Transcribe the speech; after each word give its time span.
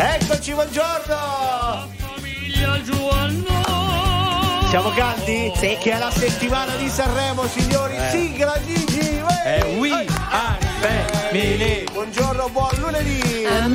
Eccoci, 0.00 0.52
buongiorno! 0.52 1.88
Famiglia 1.96 2.80
Giovanno. 2.82 3.46
Siamo 4.68 4.90
caldi? 4.90 5.52
Sì. 5.56 5.76
Che 5.80 5.90
è 5.90 5.98
la 5.98 6.12
settimana 6.12 6.76
di 6.76 6.88
Sanremo, 6.88 7.48
signori. 7.48 7.96
Sigla 8.10 8.54
Gigi! 8.64 9.20
uè! 9.20 9.58
Eh, 9.60 9.76
we 9.78 9.90
are 10.30 10.56
family. 10.78 11.82
Buongiorno, 11.92 12.48
buon 12.50 12.70
lunedì! 12.78 13.18
Gelli. 13.18 13.42
Però 13.42 13.56
Eh, 13.56 13.68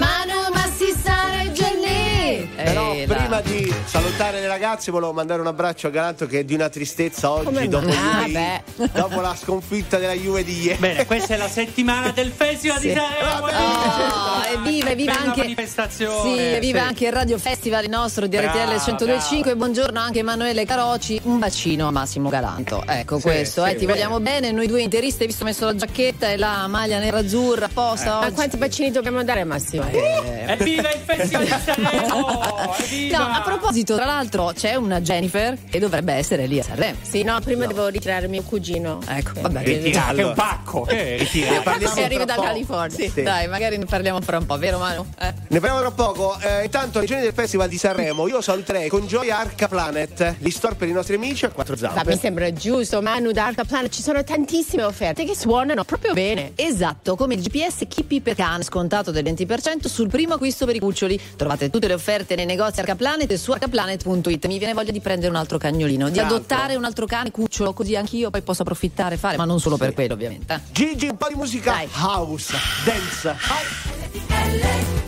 prima 3.16 3.41
di 3.41 3.73
salutare 3.86 4.39
le 4.39 4.48
ragazze 4.48 4.91
volevo 4.91 5.13
mandare 5.13 5.41
un 5.41 5.48
abbraccio 5.48 5.88
a 5.88 5.89
Galanto 5.89 6.25
che 6.27 6.39
è 6.39 6.43
di 6.43 6.54
una 6.54 6.70
tristezza 6.70 7.32
oggi 7.32 7.68
dopo? 7.68 7.88
Ah, 7.89 8.25
beh. 8.27 8.88
dopo 8.93 9.21
la 9.21 9.36
sconfitta 9.36 9.98
della 9.98 10.13
Juve 10.13 10.43
di 10.43 10.62
ieri. 10.62 10.80
Bene, 10.80 11.05
questa 11.05 11.34
è 11.36 11.38
la 11.38 11.48
settimana 11.49 12.12
del 12.12 12.31
Festival 12.31 12.80
di 12.80 12.94
Sanremo. 12.94 13.45
Oh, 13.45 14.44
evviva, 14.54 14.90
evviva 14.90 15.13
Bella 15.13 15.26
anche 15.26 15.41
manifestazione. 15.41 16.21
Sì, 16.35 16.40
evviva 16.41 16.80
Sì. 16.81 16.85
anche 16.88 17.05
il 17.05 17.12
Radio 17.12 17.38
Festival 17.38 17.85
nostro 17.88 18.27
di 18.27 18.38
RTL 18.38 18.49
Brava, 18.52 18.66
1025. 18.66 19.55
Buongiorno 19.55 19.99
anche 19.99 20.20
Emanuele 20.20 20.66
Caroci. 20.66 21.20
Un 21.23 21.40
bacino 21.40 21.88
a 21.88 21.91
Massimo 21.91 22.30
Galanto. 22.30 22.84
Ecco 22.85 23.20
questo, 23.20 23.63
sì, 23.63 23.70
eh, 23.71 23.76
ti 23.76 23.85
bene. 23.85 23.93
vogliamo 23.93 24.20
bene. 24.20 24.52
Noi 24.52 24.68
due 24.68 24.82
interiste, 24.82 25.26
visto 25.26 25.43
messo 25.43 25.66
la 25.66 25.76
giacchetta 25.76 26.30
e 26.30 26.38
la 26.38 26.68
maglia 26.68 26.99
nera-azzurra 26.99 27.66
apposta 27.66 28.20
Ma 28.20 28.26
oggi. 28.26 28.34
quanti 28.34 28.57
bacini 28.57 28.91
dobbiamo 28.91 29.23
dare 29.23 29.43
Massimo? 29.43 29.85
Evviva 29.90 30.91
il 30.91 30.99
Festival 31.05 31.43
di 31.45 31.54
Sanremo! 31.63 32.71
Evviva! 32.80 33.02
No, 33.12 33.17
a 33.23 33.41
proposito, 33.43 33.95
tra 33.95 34.05
l'altro 34.05 34.52
c'è 34.55 34.75
una 34.75 35.02
Jennifer 35.02 35.57
che 35.70 35.80
dovrebbe 35.80 36.13
essere 36.13 36.45
lì 36.48 36.59
a 36.59 36.63
Sanremo. 36.63 36.98
Sì, 37.02 37.23
no, 37.23 37.39
prima 37.41 37.66
devo 37.66 37.88
ritirare 37.88 38.27
mio 38.27 38.43
cugino. 38.43 38.99
Ecco, 39.07 39.41
vabbè. 39.41 39.63
Ritirate 39.63 40.23
un 40.23 40.34
pacco. 40.34 40.88
Eh, 40.88 41.17
ritirate. 41.17 41.62
parliamo 41.62 41.93
Se 41.93 42.03
arriva 42.03 42.26
da. 42.26 42.35
California. 42.35 42.95
Sì, 42.98 43.09
Sì. 43.13 43.21
dai, 43.23 43.48
magari 43.48 43.77
ne 43.77 43.85
parliamo 43.85 44.20
fra 44.21 44.38
un 44.38 44.45
po', 44.45 44.57
vero 44.57 44.77
Manu? 44.79 45.05
Eh. 45.20 45.34
Ne 45.48 45.59
parliamo 45.59 45.79
tra 45.79 45.91
poco. 45.91 46.37
Eh, 46.40 46.63
intanto, 46.65 46.99
nei 46.99 47.07
giorni 47.07 47.24
del 47.24 47.34
Festival 47.34 47.68
di 47.70 47.77
Sanremo, 47.77 48.27
io 48.27 48.41
saluterei 48.41 48.90
con 48.90 49.05
gioia 49.07 49.37
Arca 49.40 49.68
Planet, 49.68 50.35
gli 50.40 50.49
store 50.49 50.76
per 50.76 50.87
i 50.87 50.91
nostri 50.91 51.15
amici 51.15 51.46
a 51.46 51.49
quattro 51.49 51.76
Ma 51.79 51.90
mi 51.90 51.96
zampe. 51.96 52.18
sembra 52.18 52.51
giusto, 52.54 53.01
Manu 53.01 53.31
da 53.31 53.46
Arca 53.48 53.63
Planet 53.63 53.91
ci 53.93 54.01
sono 54.01 54.24
tantissime 54.24 54.84
offerte 54.84 55.26
che 55.26 55.35
suonano 55.35 55.84
proprio 55.84 56.13
bene. 56.13 56.51
Esatto, 56.55 57.15
come 57.15 57.35
il 57.35 57.41
GPS 57.41 57.85
Chippi 57.87 58.21
per 58.21 58.35
cane 58.35 58.63
scontato 58.63 59.12
del 59.12 59.24
20% 59.24 59.87
sul 59.87 60.07
primo 60.09 60.34
acquisto 60.35 60.65
per 60.65 60.76
i 60.76 60.79
cuccioli. 60.79 61.20
Trovate 61.35 61.70
tutte 61.70 61.87
le 61.87 61.93
offerte 61.93 62.35
nei 62.35 62.46
negozi 62.46 62.79
Arcaplanet 62.84 63.31
e 63.31 63.37
su 63.37 63.51
arcaplanet.it. 63.51 64.45
Mi 64.47 64.57
viene 64.57 64.73
voglia 64.73 64.91
di 64.91 65.00
prendere 65.00 65.29
un 65.29 65.38
altro 65.38 65.57
cagnolino, 65.57 66.09
di 66.09 66.17
l'altro. 66.17 66.35
adottare 66.35 66.75
un 66.75 66.84
altro 66.84 67.06
cane 67.06 67.31
cucciolo, 67.31 67.72
così 67.72 67.95
anch'io 67.95 68.29
poi 68.29 68.41
posso 68.41 68.63
approfittare 68.63 69.16
e 69.16 69.17
fare, 69.17 69.38
ma 69.38 69.45
non 69.45 69.59
solo 69.59 69.78
per 69.78 69.94
quello, 69.94 70.13
ovviamente. 70.13 70.62
Gigi, 70.72 71.07
un 71.07 71.16
po' 71.16 71.28
di 71.29 71.35
musica 71.35 71.72
Dai. 71.72 71.88
house, 71.94 72.53
dance. 72.84 73.35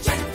When 0.06 0.35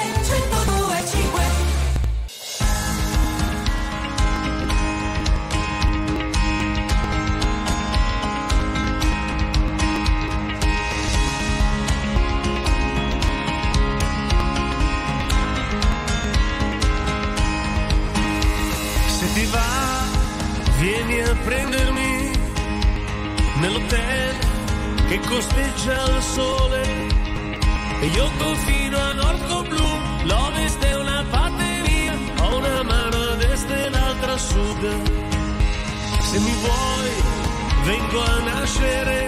vengo 38.11 38.23
a 38.23 38.39
nascere 38.39 39.27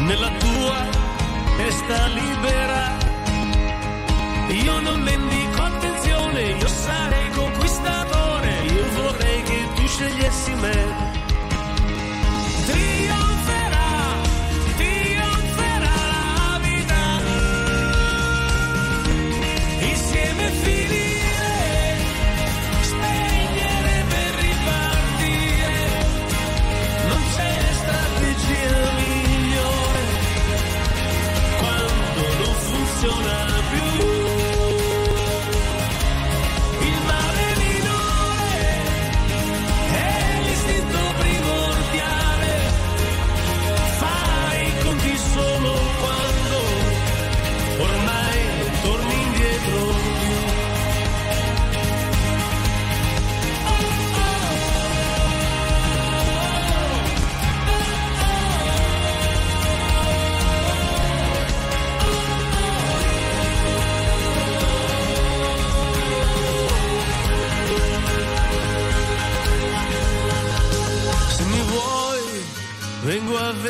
nella 0.00 0.30
tua 0.38 0.88
testa 1.56 2.06
libera. 2.08 2.98
Io 4.48 4.80
non 4.80 5.00
mendico 5.00 5.62
attenzione, 5.62 6.40
io 6.42 6.68
sarei 6.68 7.30
conquistatore, 7.30 8.62
io 8.64 8.84
vorrei 8.94 9.42
che 9.42 9.68
tu 9.74 9.86
scegliessi 9.86 10.54
me. 10.54 10.91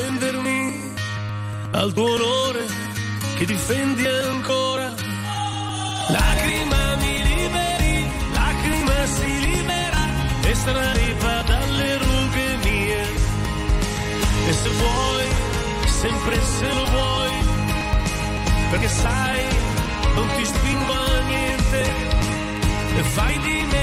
Vengo 0.02 0.08
a 0.08 0.10
vendermi 0.10 0.94
al 1.72 1.92
tuo 1.92 2.14
onore 2.14 2.66
che 3.36 3.44
difendi 3.44 4.06
ancora. 4.06 4.92
Lacrima 6.08 6.96
mi 6.96 7.22
liberi, 7.22 8.06
lacrima 8.32 9.06
si 9.06 9.40
libera 9.46 10.02
e 10.42 10.54
straripa 10.54 11.42
dalle 11.42 11.98
rughe 11.98 12.56
mie. 12.64 13.02
E 14.48 14.52
se 14.52 14.68
vuoi, 14.68 15.26
sempre 15.86 16.40
se 16.58 16.66
lo 16.66 16.84
vuoi, 16.84 17.32
perché 18.70 18.88
sai, 18.88 19.44
non 20.14 20.28
ti 20.36 20.44
spingo 20.44 20.92
a 20.92 21.20
niente. 21.20 21.80
E 22.98 23.02
fai 23.14 23.38
di 23.38 23.66
me 23.70 23.81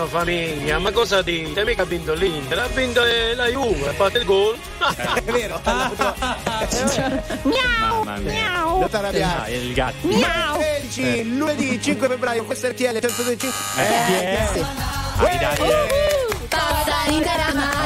Buongiorno 0.00 0.06
famiglia, 0.06 0.78
ma 0.78 0.92
cosa 0.92 1.20
dite? 1.20 1.62
Mica 1.62 1.82
ha 1.82 1.84
vinto 1.84 2.14
l'Inter, 2.14 2.58
ha 2.58 2.66
vinto 2.68 3.04
eh, 3.04 3.34
la 3.34 3.48
Juve, 3.48 3.88
ha 3.88 3.92
fatto 3.92 4.16
il 4.16 4.24
gol. 4.24 4.56
È 4.96 5.22
vero. 5.24 5.60
Mamma 7.42 8.16
mia. 8.16 8.60
Non 8.62 8.88
t'arrabbiare. 8.88 9.40
Ah, 9.40 9.44
è 9.44 9.50
il 9.50 9.74
gatto. 9.74 10.06
Miau. 10.06 10.56
13, 10.56 11.36
lunedì 11.36 11.82
5 11.82 12.08
febbraio, 12.08 12.44
questo 12.44 12.68
è 12.68 12.70
RTL 12.70 12.98
125. 12.98 13.82
Eh, 13.82 14.48
sì. 14.54 14.64
Dai, 15.18 15.38
dai, 15.38 15.68
Eh, 15.68 16.28
Passa 16.48 17.10
in 17.10 17.22
caramala. 17.22 17.79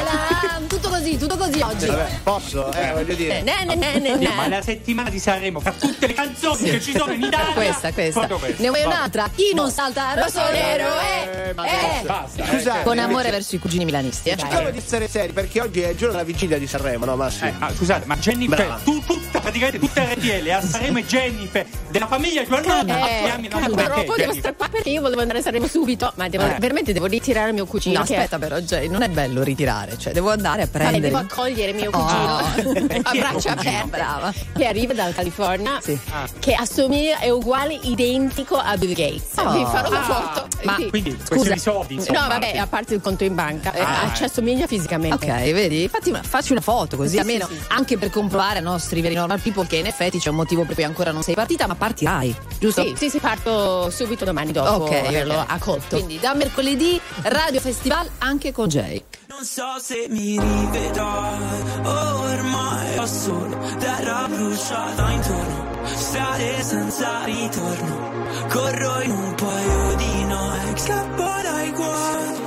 Tutto 1.17 1.37
così, 1.37 1.51
tutto 1.51 1.65
così 1.67 1.75
oggi. 1.75 1.85
Vabbè, 1.87 2.19
posso? 2.23 2.71
Eh, 2.73 2.91
voglio 2.93 3.13
dire. 3.15 3.41
Ne, 3.41 3.63
ne, 3.65 3.75
ne, 3.75 3.99
ne, 3.99 4.15
ne. 4.15 4.29
Ma 4.35 4.47
la 4.47 4.61
settimana 4.61 5.09
di 5.09 5.19
Sanremo, 5.19 5.59
fra 5.59 5.71
tutte 5.71 6.07
le 6.07 6.13
canzoni 6.13 6.69
che 6.69 6.81
ci 6.81 6.91
sono 6.95 7.11
in 7.13 7.23
Italia, 7.23 7.53
Questa, 7.53 7.91
questa. 7.93 8.27
questa. 8.27 8.61
Ne 8.61 8.69
vuoi 8.69 8.81
Va. 8.83 8.87
un'altra? 8.87 9.29
Chi 9.33 9.53
non 9.53 9.71
salta 9.71 10.13
rosso 10.15 10.41
nero? 10.51 10.87
Eh, 11.01 11.53
ma 11.55 11.65
eh. 11.65 12.01
Basta. 12.05 12.43
eh. 12.43 12.47
Scusate, 12.57 12.83
Con 12.83 12.97
amore 12.99 13.13
invece- 13.13 13.31
verso 13.31 13.55
i 13.55 13.59
cugini 13.59 13.85
milanisti. 13.85 14.29
Eh. 14.29 14.37
Cerchiamo 14.37 14.69
di 14.69 14.79
stare 14.81 15.07
seri 15.07 15.33
perché 15.33 15.61
oggi 15.61 15.81
è 15.81 15.89
il 15.89 15.95
giorno 15.97 16.13
della 16.13 16.25
vigilia 16.25 16.57
di 16.57 16.67
Sanremo, 16.67 17.05
no 17.05 17.15
Massimo? 17.15 17.49
Eh, 17.49 17.53
ah, 17.59 17.73
scusate, 17.73 18.05
ma 18.05 18.15
Jennifer, 18.17 18.79
tu, 18.83 18.99
tutta, 19.03 19.24
praticamente 19.45 19.79
tutta 19.79 20.01
RTL 20.03 20.49
a 20.49 20.61
Sanremo 20.61 20.97
e 20.97 21.05
Jennifer 21.05 21.65
della 21.89 22.07
famiglia 22.07 22.43
Giovanna 22.43 22.79
Eh, 22.81 23.23
chiami 23.23 23.49
la 23.49 23.57
calma, 23.59 23.75
perché, 23.75 23.83
però 23.91 24.03
poi 24.03 24.17
devo 24.17 24.33
strappare 24.33 24.71
perché 24.71 24.89
io 24.89 25.01
volevo 25.01 25.21
andare 25.21 25.39
a 25.39 25.41
Saremo 25.43 25.67
subito, 25.67 26.11
ma 26.15 26.27
devo, 26.27 26.45
Eh. 26.45 26.55
veramente 26.59 26.93
devo 26.93 27.05
ritirare 27.05 27.51
mio 27.51 27.65
cugino. 27.65 27.95
No, 27.97 28.01
aspetta 28.03 28.39
però, 28.39 28.57
Jay, 28.59 28.87
non 28.87 29.03
è 29.03 29.09
bello 29.09 29.43
ritirare, 29.43 29.97
cioè 29.97 30.11
devo 30.13 30.31
andare 30.31 30.63
a 30.63 30.67
prendere. 30.67 30.99
devo 30.99 31.17
accogliere 31.17 31.73
mio 31.73 31.89
Oh. 31.93 31.99
cugino 32.01 32.35
a 32.37 32.53
è 32.87 33.01
tuo 33.01 33.19
braccia 33.19 33.51
aperte 33.51 33.87
Brava. 33.89 34.33
che 34.55 34.65
arriva 34.65 34.93
dalla 34.93 35.13
California 35.13 35.79
Sì. 35.81 35.97
che 36.39 36.53
assomiglia 36.55 37.19
è 37.19 37.29
uguale 37.29 37.77
identico 37.83 38.55
a 38.57 38.75
Bill 38.77 38.93
Gates 38.93 39.23
Oh. 39.37 39.51
vi 39.51 39.63
farò 39.65 39.89
una 39.89 39.99
Ah, 39.99 40.03
foto 40.03 40.47
ma- 40.63 40.75
Sì. 40.77 40.89
Quindi, 40.89 41.17
Scusa. 41.23 41.55
soldi, 41.57 41.93
insomma. 41.95 42.21
no 42.21 42.27
vabbè 42.29 42.57
a 42.57 42.67
parte 42.67 42.93
il 42.95 43.01
conto 43.01 43.23
in 43.23 43.35
banca 43.35 43.71
eh, 43.73 43.81
Ah, 43.81 44.11
ci 44.13 44.23
eh. 44.23 44.25
assomiglia 44.25 44.65
fisicamente 44.67 45.13
Ok, 45.31 45.51
vedi? 45.51 45.87
Fatti 45.87 46.09
una, 46.09 46.23
facci 46.23 46.51
una 46.53 46.61
foto 46.61 46.97
così 46.97 47.11
Sì, 47.15 47.19
almeno 47.19 47.45
sì, 47.47 47.53
sì. 47.55 47.61
anche 47.67 47.97
per 47.97 48.09
comprovare 48.09 48.57
ai 48.57 48.63
nostri 48.63 49.01
veri 49.01 49.15
normal 49.35 49.39
people 49.41 49.67
che 49.67 49.77
in 49.77 49.85
effetti 49.85 50.19
c'è 50.19 50.29
un 50.29 50.35
motivo 50.35 50.63
per 50.63 50.75
cui 50.75 50.83
ancora 50.83 51.11
non 51.11 51.21
sei 51.21 51.35
partita, 51.35 51.67
ma 51.67 51.75
partirai, 51.75 52.35
giusto? 52.59 52.81
sì, 52.83 52.93
sì, 52.97 53.09
sì, 53.09 53.19
parto 53.19 53.89
subito 53.89 54.25
domani 54.25 54.51
dopo 54.51 54.83
Ok, 54.85 54.91
averlo 55.05 55.39
ok. 55.39 55.45
accolto. 55.51 55.95
Quindi 55.97 56.19
da 56.19 56.33
mercoledì 56.33 56.99
Radio 57.23 57.59
Festival 57.59 58.09
anche 58.19 58.51
con 58.51 58.67
Jay. 58.67 59.03
Non 59.27 59.43
so 59.43 59.77
se 59.81 60.05
mi 60.09 60.39
rivedrai, 60.39 61.61
ormai 61.83 62.97
ho 62.97 63.05
solo 63.05 63.57
terra 63.79 64.27
bruciata 64.29 65.11
intorno, 65.11 65.85
strade 65.95 66.63
senza 66.63 67.23
ritorno, 67.25 68.47
corro 68.49 69.01
in 69.01 69.11
un 69.11 69.35
paio 69.35 69.95
di 69.95 70.23
noi, 70.25 70.77
scappo 70.77 71.23
dai 71.41 71.71
guai, 71.71 72.39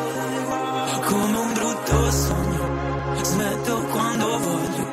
come 1.05 1.37
un 1.37 1.53
brutto 1.53 2.11
sogno, 2.11 3.23
smetto 3.23 3.83
quando 3.91 4.39
voglio. 4.39 4.88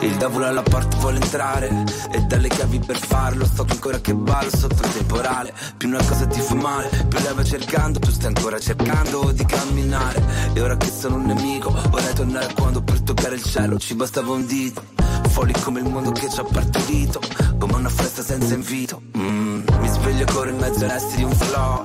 Il 0.00 0.16
diavolo 0.16 0.46
alla 0.46 0.62
porta 0.62 0.96
vuole 0.98 1.16
entrare. 1.20 1.84
E 2.12 2.20
dalle 2.22 2.48
chiavi 2.48 2.78
per 2.80 2.98
farlo. 2.98 3.44
Sto 3.44 3.66
ancora 3.68 3.98
che 4.00 4.14
ballo 4.14 4.50
sotto 4.50 4.82
il 4.82 4.92
temporale. 4.92 5.52
Più 5.76 5.88
una 5.88 6.02
cosa 6.04 6.26
ti 6.26 6.40
fa 6.40 6.54
male. 6.54 6.88
Più 7.08 7.18
lei 7.20 7.34
va 7.34 7.44
cercando 7.44 7.98
Tu 7.98 8.10
stai 8.10 8.28
ancora 8.34 8.58
cercando 8.58 9.30
di 9.32 9.44
camminare. 9.44 10.22
E 10.54 10.60
ora 10.60 10.76
che 10.76 10.90
sono 10.90 11.16
un 11.16 11.24
nemico 11.26 11.70
Vorrei 11.90 12.14
tornare 12.14 12.52
quando 12.54 12.82
per 12.82 13.00
toccare 13.02 13.34
il 13.34 13.42
cielo 13.42 13.78
Ci 13.78 13.94
bastava 13.94 14.32
un 14.32 14.46
dito. 14.46 14.82
Folli 15.28 15.52
come 15.60 15.80
il 15.80 15.86
mondo 15.88 16.12
che 16.12 16.28
ci 16.30 16.40
ha 16.40 16.44
partorito. 16.44 17.20
Come 17.58 17.74
una 17.74 17.88
festa 17.88 18.22
senza 18.22 18.54
invito. 18.54 19.02
Mm, 19.16 19.62
Mi 19.80 19.88
sveglio 19.88 20.24
ancora 20.26 20.50
in 20.50 20.56
mezzo 20.56 20.86
resti 20.86 21.16
di 21.16 21.24
un 21.24 21.32
flow 21.34 21.84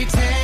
every 0.00 0.06
10 0.12 0.37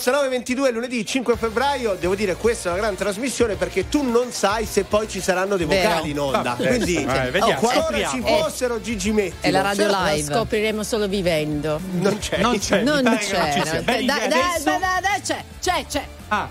Forza 0.00 0.12
922 0.12 0.70
lunedì 0.70 1.04
5 1.04 1.36
febbraio, 1.36 1.94
devo 2.00 2.14
dire 2.14 2.34
questa 2.34 2.70
è 2.70 2.72
una 2.72 2.80
gran 2.80 2.94
trasmissione 2.94 3.56
perché 3.56 3.90
tu 3.90 4.02
non 4.02 4.32
sai 4.32 4.64
se 4.64 4.84
poi 4.84 5.06
ci 5.06 5.20
saranno 5.20 5.58
dei 5.58 5.66
vocali 5.66 5.84
Vero. 5.84 6.06
in 6.06 6.18
onda. 6.18 6.40
Vabbè. 6.56 6.68
Quindi 6.68 7.04
Vabbè, 7.04 7.42
oh, 7.42 7.54
qualora 7.56 8.08
ci 8.08 8.22
fossero 8.22 8.76
eh. 8.76 8.80
Gigi 8.80 9.12
Metti. 9.12 9.34
È 9.40 9.50
la 9.50 9.60
radio 9.60 9.88
live. 9.88 10.28
La 10.30 10.36
scopriremo 10.36 10.82
solo 10.84 11.06
vivendo. 11.06 11.78
Non 11.90 12.16
c'è. 12.16 12.38
Non 12.38 12.58
c'è. 12.58 12.80
Non 12.82 13.02
c'è. 13.18 13.56
Non 13.56 13.62
c'è. 13.62 13.82
Dai, 13.82 14.06
dai, 14.06 14.28
dai, 14.28 15.20
c'è, 15.22 15.44
c'è, 15.60 15.84
c'è. 15.86 16.06
Ah. 16.28 16.48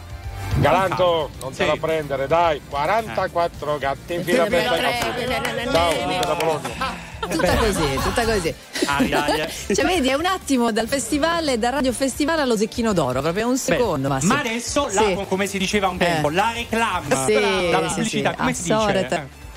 Galanto, 0.60 1.32
ah. 1.34 1.42
non 1.42 1.52
sì. 1.52 1.58
te 1.58 1.66
la 1.66 1.78
prendere, 1.82 2.28
dai. 2.28 2.62
44 2.70 3.78
gatti 3.80 4.14
in 4.14 4.20
eh. 4.20 4.24
fila 4.26 4.46
per 4.46 4.64
la 4.64 5.72
Ciao, 5.72 6.20
da 6.22 6.36
Bologna 6.36 7.09
tutta 7.30 7.56
così, 7.58 8.00
tutta 8.04 8.26
così. 8.26 8.54
Ah, 8.86 8.98
cioè, 9.74 9.86
vedi, 9.86 10.10
è 10.10 10.14
un 10.16 10.26
attimo 10.26 10.72
dal 10.72 10.88
festival, 10.88 11.58
dal 11.58 11.72
radio 11.72 11.92
festival 11.92 12.40
allo 12.40 12.58
zecchino 12.58 12.94
d'oro, 12.94 13.22
proprio 13.22 13.48
un 13.48 13.58
secondo. 13.58 14.08
Ma, 14.08 14.20
ma 14.24 14.40
adesso, 14.40 14.90
la, 14.92 15.26
come 15.28 15.48
si 15.48 15.58
diceva 15.58 15.88
un 15.88 15.98
tempo, 15.98 16.30
eh. 16.30 16.34
la 16.34 16.52
reclama, 16.54 17.26
sì, 17.26 17.34
la, 17.34 17.80
la 17.80 17.88
pubblicità, 17.88 18.32
sì, 18.32 18.36
come 18.38 18.54
si 18.54 18.64
dice? 18.64 19.08
Eh. 19.10 19.48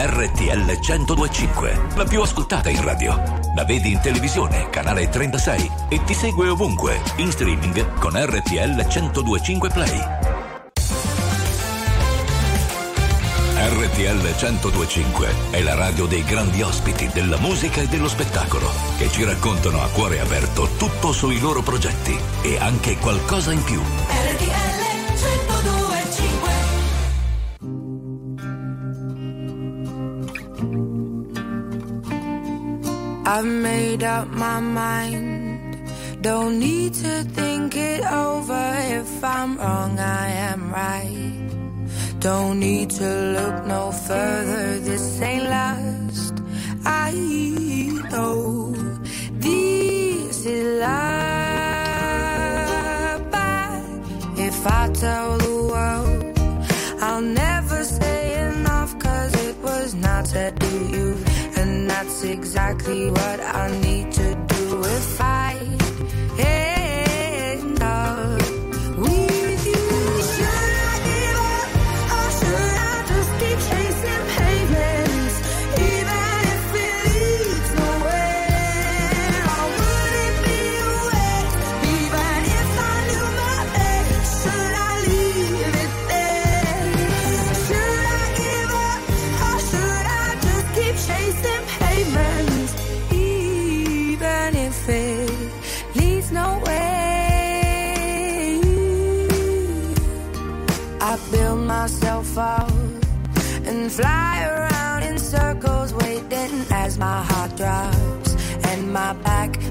RTL 0.00 0.78
1025, 0.80 1.80
la 1.96 2.04
più 2.04 2.20
ascoltata 2.20 2.68
in 2.68 2.82
radio. 2.82 3.20
La 3.54 3.64
vedi 3.64 3.92
in 3.92 4.00
televisione, 4.00 4.68
canale 4.70 5.08
36 5.08 5.70
e 5.88 6.02
ti 6.04 6.14
segue 6.14 6.48
ovunque, 6.48 7.00
in 7.16 7.30
streaming 7.30 7.98
con 7.98 8.12
RTL 8.14 8.86
1025 8.86 9.68
Play. 9.70 10.27
RTL 13.60 14.22
1025 14.22 15.34
è 15.50 15.60
la 15.62 15.74
radio 15.74 16.06
dei 16.06 16.22
grandi 16.22 16.62
ospiti 16.62 17.10
della 17.12 17.38
musica 17.38 17.80
e 17.80 17.88
dello 17.88 18.08
spettacolo 18.08 18.70
che 18.96 19.10
ci 19.10 19.24
raccontano 19.24 19.82
a 19.82 19.88
cuore 19.88 20.20
aperto 20.20 20.68
tutto 20.78 21.10
sui 21.10 21.40
loro 21.40 21.60
progetti 21.62 22.16
e 22.42 22.56
anche 22.56 22.96
qualcosa 22.98 23.50
in 23.50 23.64
più. 23.64 23.80
RTL 23.80 24.78
1025 25.10 26.52
I've 33.26 33.44
made 33.44 34.04
up 34.04 34.28
my 34.30 34.60
mind. 34.60 35.90
Don't 36.20 36.58
need 36.60 36.94
to 36.94 37.24
think 37.34 37.74
it 37.74 38.04
over. 38.04 38.76
If 38.88 39.20
I'm 39.24 39.56
wrong 39.56 39.98
I 39.98 40.30
am 40.30 40.72
right. 40.72 41.57
Don't 42.20 42.58
need 42.58 42.90
to 42.90 43.08
look 43.36 43.66
no 43.66 43.92
further. 43.92 44.80
This 44.80 45.20
ain't 45.20 45.44
last. 45.44 46.34
I 46.84 47.12
know 48.10 48.72
this 49.34 50.44
is 50.44 50.80
love. 50.80 50.90
But 53.30 53.82
if 54.36 54.66
I 54.66 54.90
tell 54.94 55.38
the 55.38 55.62
world, 55.70 56.38
I'll 57.00 57.22
never 57.22 57.84
say 57.84 58.48
enough. 58.48 58.98
Cause 58.98 59.32
it 59.46 59.56
was 59.58 59.94
not 59.94 60.26
said 60.26 60.58
to 60.58 60.66
you. 60.66 61.16
And 61.56 61.88
that's 61.88 62.24
exactly 62.24 63.10
what 63.10 63.40
I 63.40 63.70
need 63.80 64.10
to 64.10 64.34
do 64.48 64.82
if 64.82 65.20
I 65.20 65.77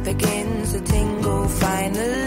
begins 0.08 0.72
to 0.72 0.80
tingle. 0.80 1.50
Finally, 1.50 2.27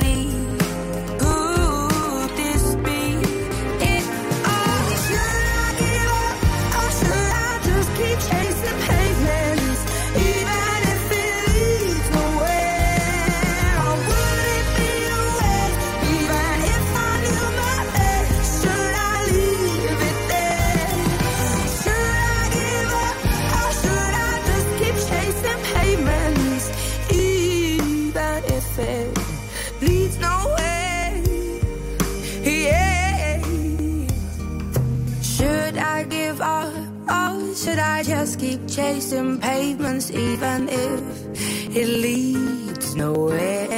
even 40.14 40.68
if 40.68 41.76
it 41.76 41.88
leads 41.88 42.94
nowhere? 42.96 43.69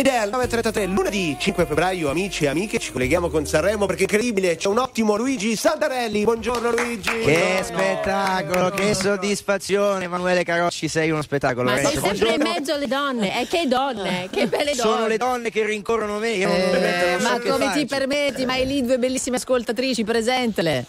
Ed 0.00 0.06
è 0.06 0.16
al 0.16 0.30
9.33 0.30 0.86
lunedì 0.86 1.36
5 1.38 1.66
febbraio 1.66 2.08
amici 2.08 2.44
e 2.44 2.48
amiche 2.48 2.78
ci 2.78 2.90
colleghiamo 2.90 3.28
con 3.28 3.44
Sanremo 3.44 3.84
perché 3.84 4.04
incredibile 4.04 4.56
c'è 4.56 4.68
un 4.68 4.78
ottimo 4.78 5.14
Luigi 5.14 5.54
Sandarelli 5.54 6.24
buongiorno 6.24 6.70
Luigi 6.70 7.10
Che 7.22 7.60
spettacolo, 7.62 8.70
che 8.70 8.94
soddisfazione, 8.94 10.04
Emanuele 10.04 10.42
Carocci, 10.42 10.88
sei 10.88 11.10
uno 11.10 11.20
spettacolo. 11.20 11.68
Ma 11.68 11.76
sei 11.76 11.98
sempre 11.98 12.32
in 12.32 12.40
mezzo 12.40 12.72
alle 12.72 12.86
donne. 12.86 13.42
E 13.42 13.46
che 13.46 13.66
donne, 13.66 14.28
che 14.32 14.46
belle 14.46 14.72
donne. 14.74 14.74
Sono 14.74 15.06
le 15.06 15.18
donne 15.18 15.50
che 15.50 15.66
rincorrono 15.66 16.18
me, 16.18 16.30
io 16.30 16.48
non, 16.48 16.56
veramente 16.56 17.10
non 17.10 17.20
so 17.20 17.28
ma 17.28 17.38
che 17.38 17.48
come 17.50 17.72
ti 17.74 17.84
permetti? 17.84 18.46
Ma 18.46 18.54
hai 18.54 18.66
lì 18.66 18.82
due 18.82 18.98
bellissime 18.98 19.36
ascoltatrici, 19.36 20.02
presentele. 20.04 20.86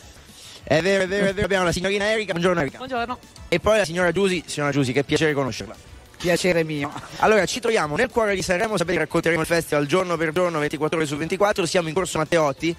È 0.64 0.82
vero, 0.82 1.04
è 1.04 1.08
vero, 1.08 1.28
è 1.28 1.34
vero, 1.34 1.46
abbiamo 1.46 1.66
la 1.66 1.74
signorina 1.74 2.10
Erika, 2.10 2.32
buongiorno 2.32 2.62
Erika. 2.62 2.78
Buongiorno. 2.78 3.20
E 3.50 3.60
poi 3.60 3.78
la 3.78 3.86
signora 3.86 4.12
Giusi, 4.14 4.42
signora 4.46 4.72
Giusi, 4.72 4.94
che 4.94 5.04
piacere 5.04 5.34
conoscerla. 5.34 5.91
Piacere 6.22 6.64
mio. 6.64 6.94
Allora, 7.18 7.48
ci 7.48 7.60
troviamo 7.60 7.96
nel 7.96 8.12
cuore 8.12 8.36
di 8.36 8.44
Sanremo, 8.44 8.78
sapete, 8.78 9.00
racconteremo 9.00 9.42
il 9.42 9.48
festival 9.48 9.88
giorno 9.88 10.18
per 10.18 10.32
giorno, 10.32 10.60
24 10.60 10.98
ore 10.98 11.08
su 11.08 11.18
24, 11.18 11.66
siamo 11.66 11.88
in 11.88 11.96
Corso 11.96 12.20
Matteotti, 12.20 12.76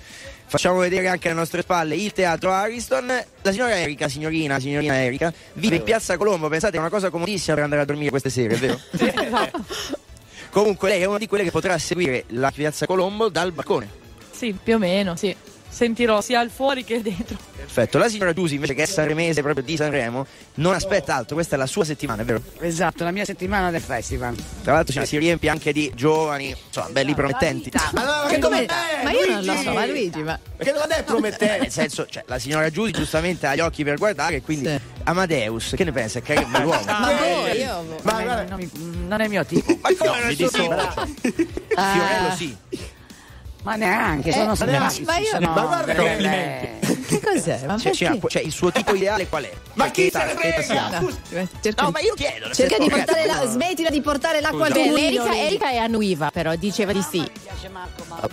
facciamo 0.46 0.78
vedere 0.78 1.08
anche 1.08 1.26
alle 1.28 1.38
nostre 1.38 1.62
spalle 1.62 1.96
il 1.96 2.12
teatro 2.12 2.52
Ariston. 2.52 3.06
La 3.42 3.50
signora 3.50 3.76
Erika, 3.76 4.08
signorina, 4.08 4.60
signorina 4.60 4.94
Erika, 4.94 5.32
vive 5.54 5.74
in 5.74 5.82
Piazza 5.82 6.16
Colombo, 6.16 6.48
pensate, 6.48 6.76
è 6.76 6.78
una 6.78 6.88
cosa 6.88 7.10
comodissima 7.10 7.54
per 7.56 7.64
andare 7.64 7.82
a 7.82 7.84
dormire 7.84 8.10
queste 8.10 8.30
sere, 8.30 8.54
è 8.54 8.58
vero? 8.58 8.78
Comunque 10.50 10.90
lei 10.90 11.02
è 11.02 11.06
una 11.06 11.18
di 11.18 11.26
quelle 11.26 11.42
che 11.42 11.50
potrà 11.50 11.76
seguire 11.78 12.24
la 12.28 12.52
Piazza 12.52 12.86
Colombo 12.86 13.28
dal 13.28 13.50
balcone. 13.50 13.88
Sì, 14.30 14.56
più 14.62 14.76
o 14.76 14.78
meno, 14.78 15.16
sì. 15.16 15.34
Sentirò 15.74 16.20
sia 16.20 16.38
al 16.40 16.50
fuori 16.50 16.84
che 16.84 17.00
dentro. 17.00 17.34
Perfetto, 17.56 17.96
la 17.96 18.08
signora 18.10 18.34
Giusi 18.34 18.56
invece 18.56 18.74
che 18.74 18.82
è 18.82 18.86
sanremese 18.86 19.40
proprio 19.40 19.64
di 19.64 19.74
Sanremo 19.76 20.26
non 20.56 20.74
aspetta 20.74 21.14
altro, 21.14 21.34
questa 21.34 21.54
è 21.56 21.58
la 21.58 21.66
sua 21.66 21.82
settimana, 21.84 22.20
è 22.20 22.24
vero? 22.26 22.42
Esatto, 22.60 23.04
la 23.04 23.10
mia 23.10 23.24
settimana 23.24 23.70
del 23.70 23.80
festival. 23.80 24.34
Tra 24.62 24.74
l'altro 24.74 24.92
si- 25.00 25.06
si 25.06 25.16
riempie 25.18 25.48
anche 25.48 25.72
di 25.72 25.90
giovani, 25.94 26.54
insomma, 26.66 26.88
belli 26.90 27.14
promettenti. 27.14 27.70
ma, 27.92 28.02
no, 28.22 28.28
Che 28.28 28.34
che 28.34 28.40
come- 28.40 28.66
ma 29.02 29.10
io 29.12 29.26
non 29.30 29.44
lo 29.44 29.52
Luigi? 29.52 29.64
so, 29.64 29.72
ma 29.72 29.86
Luigi, 29.86 30.22
ma 30.22 30.38
che 30.58 30.72
domanda 30.72 30.96
è 30.96 31.04
promettente 31.04 31.58
Nel 31.60 31.70
senso, 31.70 32.06
cioè, 32.06 32.22
la 32.26 32.38
signora 32.38 32.68
Giusi 32.68 32.92
giustamente 32.92 33.46
ha 33.46 33.54
gli 33.54 33.60
occhi 33.60 33.82
per 33.82 33.96
guardare, 33.96 34.42
quindi 34.42 34.78
Amadeus, 35.04 35.72
che 35.74 35.84
ne 35.84 35.92
pensa? 35.92 36.18
È 36.18 36.22
carino, 36.22 36.48
bell'uomo. 36.48 36.84
Ma 36.84 37.12
voi, 37.18 37.58
io. 37.58 37.98
ma 38.02 38.22
non, 38.22 38.46
non 38.50 38.58
mi- 38.58 38.70
non 39.08 39.20
è 39.20 39.24
il 39.24 39.30
mio 39.30 39.44
tipo. 39.46 39.78
Ma 39.80 39.88
come 39.96 40.18
non 40.20 40.28
è 40.28 40.30
il 40.32 40.36
suo 40.36 40.48
tipo? 40.50 40.74
Ah. 41.74 41.92
Fiorello 41.94 42.34
sì. 42.36 42.56
Ma 43.62 43.76
neanche, 43.76 44.32
sono 44.32 44.52
Eh, 44.52 44.56
simpatici. 44.56 45.02
ma 45.04 45.18
io- 45.18 45.26
sono 45.26 45.52
ma 45.52 45.60
guarda 45.60 45.92
che 45.94 46.02
belle. 46.02 46.70
Che 47.06 47.20
cos'è? 47.20 47.60
Ma 47.66 47.78
Cioè, 47.78 47.92
cioè, 47.94 48.18
cioè, 48.26 48.42
il 48.42 48.50
suo 48.52 48.72
tipo 48.72 48.94
ideale 48.94 49.28
qual 49.28 49.44
è? 49.44 49.52
ma 49.74 49.84
Cioè, 49.84 49.92
chi 49.92 50.10
se 50.10 50.24
ne 50.24 50.34
frega? 50.34 50.62
Scusa, 50.98 51.18
Cerca, 51.60 51.82
No, 51.84 51.90
ma 51.90 52.00
io 52.00 52.14
chiedo. 52.14 52.52
cerca 52.52 52.78
di 52.78 52.88
portare 52.88 53.26
la, 53.26 53.42
no. 53.44 53.50
smettila 53.50 53.90
di 53.90 54.00
portare 54.00 54.40
l'acqua 54.40 54.66
al 54.66 54.72
Beh, 54.72 54.86
mulino. 54.86 55.24
Erika. 55.24 55.36
Erika 55.36 55.70
è 55.70 55.76
annuiva, 55.76 56.30
però 56.32 56.54
diceva 56.56 56.92
di 56.92 57.02
sì. 57.08 57.24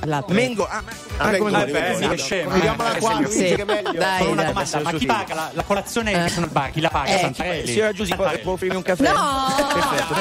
La- 0.05 0.23
Mengo, 0.29 0.67
ah, 0.67 0.81
ma- 0.83 0.91
Ah, 1.17 1.29
vai, 1.31 1.39
Mengoni. 1.41 2.07
che 2.09 2.17
scema, 2.17 2.53
Vediamola 2.53 2.95
eh, 2.95 2.99
qua 2.99 3.21
Sì. 3.29 3.37
che 3.39 3.55
è 3.55 3.63
meglio 3.63 3.91
Dai, 3.91 4.25
una 4.25 4.43
domanda, 4.43 4.79
ma 4.81 4.91
chi 4.93 5.05
paga 5.05 5.33
la, 5.33 5.49
la 5.53 5.63
colazione? 5.63 6.31
Chi 6.71 6.79
la 6.81 6.89
paga? 6.89 7.09
Eh, 7.13 7.19
Santarelli? 7.19 7.67
signora 7.67 7.91
Giusi, 7.93 8.15
può, 8.15 8.29
può 8.41 8.51
offrirmi 8.53 8.75
un 8.77 8.81
caffè? 8.81 9.11
No! 9.11 9.67
Perfetto, 9.73 10.13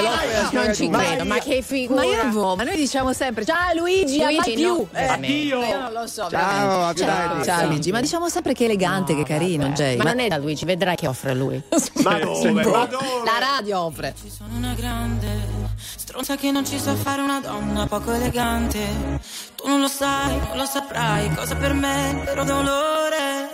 Non 0.53 0.75
ci 0.75 0.88
credo, 0.90 1.25
ma 1.25 1.38
che 1.38 1.62
figura. 1.62 2.03
Ma 2.03 2.07
io 2.07 2.16
non 2.23 2.31
vo- 2.33 2.57
ma 2.57 2.62
noi 2.64 2.77
diciamo 2.77 3.12
sempre 3.12 3.44
ciao 3.44 3.75
Luigi, 3.75 4.23
a 4.23 4.29
più. 4.42 4.87
Addio. 5.07 5.63
Io 5.63 5.79
non 5.81 5.93
lo 5.93 6.07
so. 6.07 6.29
Ciao, 6.29 6.95
ciao, 6.95 7.45
ciao, 7.45 7.67
Luigi. 7.67 7.91
Ma 7.91 8.01
diciamo 8.01 8.29
sempre 8.29 8.53
che 8.55 8.65
elegante, 8.65 9.13
no, 9.13 9.23
che 9.23 9.25
carino. 9.25 9.69
Jay. 9.69 9.97
Ma 9.97 10.05
non 10.05 10.19
è 10.21 10.29
da 10.29 10.39
Luigi, 10.39 10.65
vedrai 10.65 10.97
che 10.97 11.07
offre 11.07 11.35
lui. 11.35 11.63
ma 12.03 12.19
dove? 12.19 12.51
Ma 12.51 12.63
dove? 12.63 13.05
La 13.25 13.39
radio 13.39 13.81
offre. 13.81 14.15
Ci 14.21 14.31
sono 14.31 14.57
una 14.57 14.75
grande 14.75 15.69
stronza 15.77 16.37
che 16.37 16.51
non 16.51 16.65
ci 16.65 16.79
sa 16.79 16.95
fare 16.95 17.21
una 17.21 17.41
donna 17.41 17.87
poco 17.87 18.13
elegante. 18.13 18.79
Tu 19.55 19.67
non 19.67 19.81
lo 19.81 19.89
sai, 19.89 20.39
non 20.39 20.57
lo 20.57 20.65
saprai 20.65 21.29
cosa 21.35 21.55
per 21.55 21.73
me, 21.73 22.23
vero 22.25 22.45
dolore. 22.45 23.51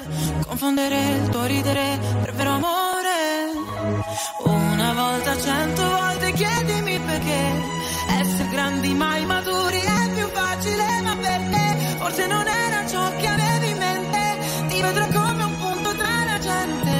Confondere 0.46 0.98
il 1.16 1.28
tuo 1.30 1.44
ridere 1.44 1.98
per 2.22 2.32
vero 2.34 2.50
amore. 2.50 3.02
Una 4.44 4.92
volta, 4.92 5.36
cento 5.38 5.82
volte 5.82 6.32
chiedimi 6.32 6.98
perché. 7.00 7.82
Essere 8.20 8.48
grandi 8.50 8.94
mai 8.94 9.24
maturi 9.26 9.80
eh 9.80 10.03
forse 12.04 12.26
non 12.26 12.46
era 12.46 12.86
ciò 12.86 13.16
che 13.16 13.26
avevi 13.26 13.70
in 13.70 13.78
mente, 13.78 14.66
ti 14.68 14.78
vedrò 14.82 15.06
come 15.06 15.42
un 15.42 15.56
punto 15.56 15.94
tra 15.94 16.24
la 16.30 16.38
gente, 16.38 16.96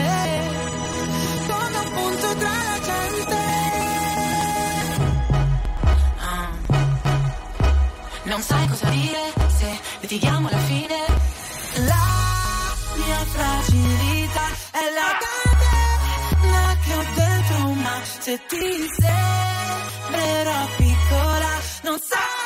come 1.47 1.79
un 1.85 1.91
punto 1.93 2.35
tra 2.37 2.57
la 2.71 2.79
gente. 2.89 3.41
Ah. 6.31 6.49
Non 8.23 8.41
sai 8.41 8.67
cosa 8.67 8.89
dire 8.89 9.23
se 9.59 9.79
litighiamo 10.01 10.49
alla 10.49 10.65
fine. 10.71 10.97
La 11.91 12.07
mia 12.95 13.25
fragilità 13.37 14.47
è 14.71 14.85
la 15.01 15.11
catena 15.25 16.77
che 16.83 16.95
ho 16.95 17.05
dentro, 17.15 17.59
ma 17.75 17.97
se 18.21 18.41
ti 18.49 18.89
sembrerò 18.99 20.67
piccola, 20.79 21.53
non 21.83 21.99
sai. 22.01 22.44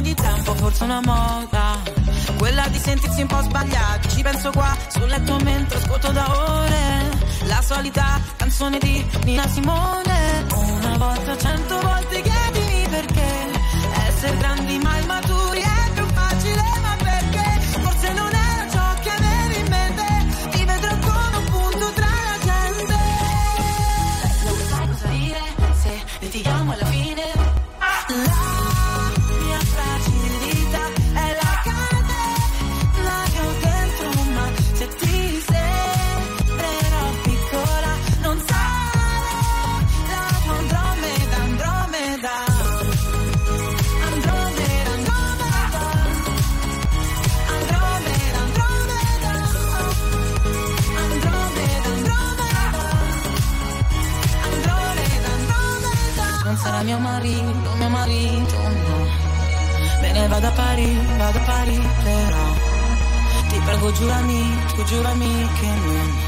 bisogno 0.00 0.02
di 0.02 0.14
tempo, 0.14 0.54
forse 0.54 0.84
una 0.84 1.00
moda. 1.00 1.78
Quella 2.36 2.66
di 2.68 2.78
sentirsi 2.78 3.20
un 3.20 3.26
po' 3.26 3.42
sbagliati. 3.42 4.08
Ci 4.08 4.22
penso 4.22 4.50
qua 4.50 4.76
sul 4.88 5.06
letto 5.08 5.36
mentre 5.42 5.80
scuoto 5.80 6.10
da 6.10 6.58
ore. 6.58 7.18
La 7.44 7.62
solita 7.62 8.20
canzone 8.36 8.78
di 8.78 9.04
Nina 9.24 9.46
Simone. 9.48 10.46
Una 10.54 10.96
volta, 10.96 11.36
cento 11.36 11.80
volte 11.80 12.22
chiedimi 12.22 12.88
perché. 12.88 13.50
Essere 14.06 14.36
grandi 14.36 14.78
ma 14.78 14.98
immaturi 14.98 15.62
Bravo, 63.80 63.96
giurami, 63.96 64.58
tu 64.74 64.82
giurami 64.84 65.48
che 65.58 65.66
non 65.66 66.19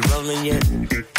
we 0.00 0.10
rolling 0.10 0.44
yet? 0.44 1.15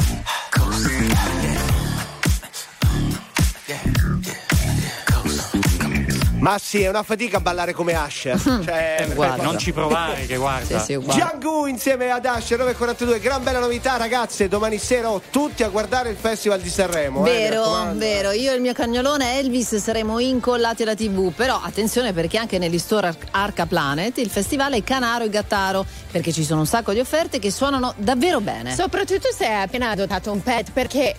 Ma 6.48 6.58
sì, 6.58 6.82
è 6.82 6.88
una 6.88 7.04
fatica 7.04 7.42
ballare 7.42 7.74
come 7.74 7.94
Asher. 7.94 8.40
cioè, 8.40 9.06
non 9.42 9.58
ci 9.58 9.74
provare, 9.74 10.26
che 10.26 10.38
guarda. 10.38 10.80
sì, 10.80 10.98
sì, 10.98 11.10
Giangu 11.10 11.66
insieme 11.66 12.10
ad 12.10 12.26
Asher 12.26 12.60
942, 12.60 13.20
gran 13.20 13.44
bella 13.44 13.60
novità, 13.60 13.98
ragazze. 13.98 14.48
Domani 14.48 14.78
sera 14.78 15.12
tutti 15.30 15.64
a 15.64 15.68
guardare 15.68 16.10
il 16.10 16.16
Festival 16.16 16.62
di 16.62 16.70
Sanremo. 16.70 17.26
Eh, 17.26 17.32
vero, 17.32 17.90
eh, 17.90 17.94
vero. 17.96 18.32
Io 18.32 18.54
e 18.54 18.56
il 18.56 18.62
mio 18.62 18.72
cagnolone 18.72 19.40
Elvis 19.40 19.76
saremo 19.76 20.20
incollati 20.20 20.84
alla 20.84 20.96
TV. 20.96 21.34
Però 21.34 21.60
attenzione 21.62 22.14
perché 22.14 22.38
anche 22.38 22.58
negli 22.60 22.80
store 22.80 23.14
Arca 23.32 23.66
Planet 23.66 24.18
il 24.20 24.30
festival 24.30 24.72
è 24.72 24.84
Canaro 24.84 25.26
e 25.26 25.30
Gattaro, 25.30 25.86
perché 26.10 26.32
ci 26.32 26.46
sono 26.46 26.62
un 26.62 26.66
sacco 26.66 26.94
di 26.94 27.02
offerte 27.02 27.40
che 27.40 27.52
suonano 27.52 27.94
davvero 27.98 28.40
bene. 28.40 28.74
Soprattutto 28.74 29.34
se 29.34 29.48
hai 29.48 29.64
appena 29.64 29.90
adottato 29.90 30.32
un 30.32 30.42
pet, 30.42 30.72
perché 30.72 31.14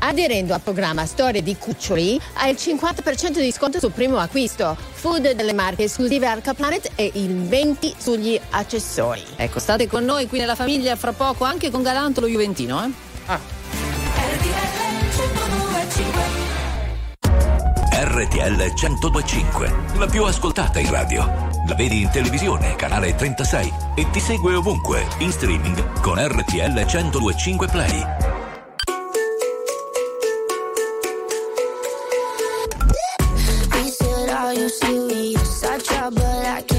Aderendo 0.00 0.54
al 0.54 0.60
programma 0.60 1.06
Storie 1.06 1.42
di 1.42 1.56
Cuccioli 1.56 2.20
hai 2.34 2.50
il 2.50 2.56
50% 2.60 3.38
di 3.38 3.50
sconto 3.52 3.78
sul 3.78 3.92
primo 3.92 4.18
acquisto. 4.18 4.76
Food 4.92 5.32
delle 5.32 5.52
marche 5.52 5.84
esclusive 5.84 6.26
Arca 6.26 6.54
Planet 6.54 6.92
e 6.94 7.10
il 7.14 7.30
20% 7.30 7.94
sugli 7.98 8.38
accessori. 8.50 9.22
Ecco, 9.36 9.58
state 9.58 9.86
con 9.86 10.04
noi 10.04 10.26
qui 10.28 10.38
nella 10.38 10.54
famiglia 10.54 10.96
fra 10.96 11.12
poco 11.12 11.44
anche 11.44 11.70
con 11.70 11.82
Galantolo 11.82 12.26
Juventino, 12.26 12.84
eh? 12.84 12.90
Ah. 13.26 13.40
RTL 17.98 18.72
1025, 18.74 19.74
la 19.98 20.06
più 20.06 20.24
ascoltata 20.24 20.78
in 20.78 20.90
radio. 20.90 21.24
La 21.66 21.74
vedi 21.74 22.02
in 22.02 22.10
televisione, 22.10 22.76
canale 22.76 23.14
36 23.14 23.72
e 23.94 24.08
ti 24.10 24.20
segue 24.20 24.54
ovunque, 24.54 25.06
in 25.18 25.32
streaming 25.32 26.00
con 26.00 26.16
RTL 26.18 26.72
1025 26.72 27.66
Play. 27.66 28.45
but 36.10 36.22
I 36.22 36.62
can't. 36.62 36.75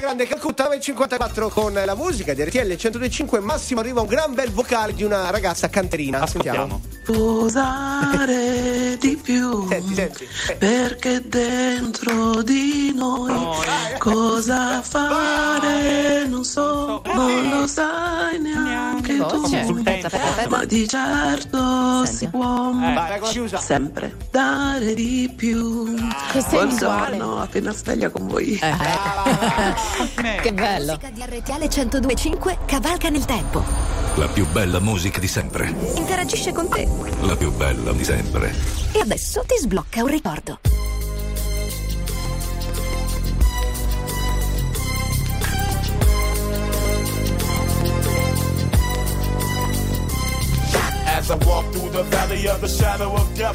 Grande 0.00 0.26
Calcutta 0.26 0.64
954 0.64 1.50
con 1.50 1.72
la 1.72 1.94
musica 1.94 2.32
di 2.32 2.42
RTL 2.42 2.66
1025. 2.66 3.40
Massimo 3.40 3.80
arriva 3.80 4.00
un 4.00 4.06
gran 4.06 4.32
bel 4.32 4.50
vocale 4.50 4.94
di 4.94 5.04
una 5.04 5.30
ragazza 5.30 5.68
canterina. 5.68 6.26
Sentiamo. 6.26 6.80
Posare 7.04 8.96
di 8.98 9.18
più 9.20 9.68
Senti, 9.68 9.94
senti. 9.94 10.28
perché 10.58 11.20
dentro 11.26 12.42
di 12.42 12.92
noi 12.94 13.34
cosa 13.98 14.80
fare 14.80 16.26
non 16.26 16.44
so, 16.44 17.02
non 17.12 17.48
lo 17.48 17.66
sai 17.66 18.38
neanche 18.38 19.16
tu, 19.16 19.42
ma 20.48 20.64
di 20.64 20.86
certo 20.88 22.04
si 22.06 22.28
può 22.28 22.72
sempre 23.58 24.16
dare 24.30 24.94
di 24.94 25.32
più. 25.36 25.89
Buongiorno, 26.50 27.40
appena 27.40 27.72
sveglia 27.72 28.10
con 28.10 28.26
voi. 28.26 28.58
Che 30.42 30.52
bello. 30.52 30.98
Musica 31.00 31.10
di 31.10 31.22
RTL 31.22 31.58
1025 31.58 32.58
cavalca 32.66 33.08
nel 33.08 33.24
tempo. 33.24 33.62
La 34.16 34.26
più 34.26 34.46
bella 34.48 34.80
musica 34.80 35.20
di 35.20 35.28
sempre. 35.28 35.72
Interagisce 35.94 36.52
con 36.52 36.68
te. 36.68 36.88
La 37.22 37.36
più 37.36 37.52
bella 37.52 37.92
di 37.92 38.04
sempre. 38.04 38.54
E 38.92 39.00
adesso 39.00 39.44
ti 39.46 39.56
sblocca 39.56 40.02
un 40.02 40.08
ricordo. 40.08 40.58
As 51.06 51.28
I 51.28 51.34
walk 51.44 51.70
through 51.72 51.90
the 51.90 52.02
valley 52.04 52.46
of 52.48 52.60
the 52.60 52.68
shadow 52.68 53.14
of 53.14 53.28
death, 53.36 53.54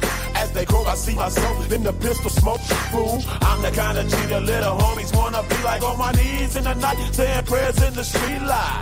As 0.51 0.57
they 0.57 0.65
grow, 0.65 0.83
I 0.83 0.95
see 0.95 1.15
myself 1.15 1.71
in 1.71 1.81
the 1.81 1.93
pistol 1.93 2.29
smoke. 2.29 2.59
Fool, 2.91 3.23
I'm 3.41 3.61
the 3.61 3.71
kind 3.71 3.97
of 3.97 4.11
the 4.11 4.41
little 4.41 4.75
homies 4.77 5.15
wanna 5.15 5.43
be 5.43 5.55
like 5.63 5.81
on 5.81 5.97
my 5.97 6.11
knees 6.11 6.57
in 6.57 6.65
the 6.65 6.73
night, 6.73 6.97
saying 7.13 7.45
prayers 7.45 7.81
in 7.81 7.93
the 7.93 8.03
street 8.03 8.41
light. 8.41 8.81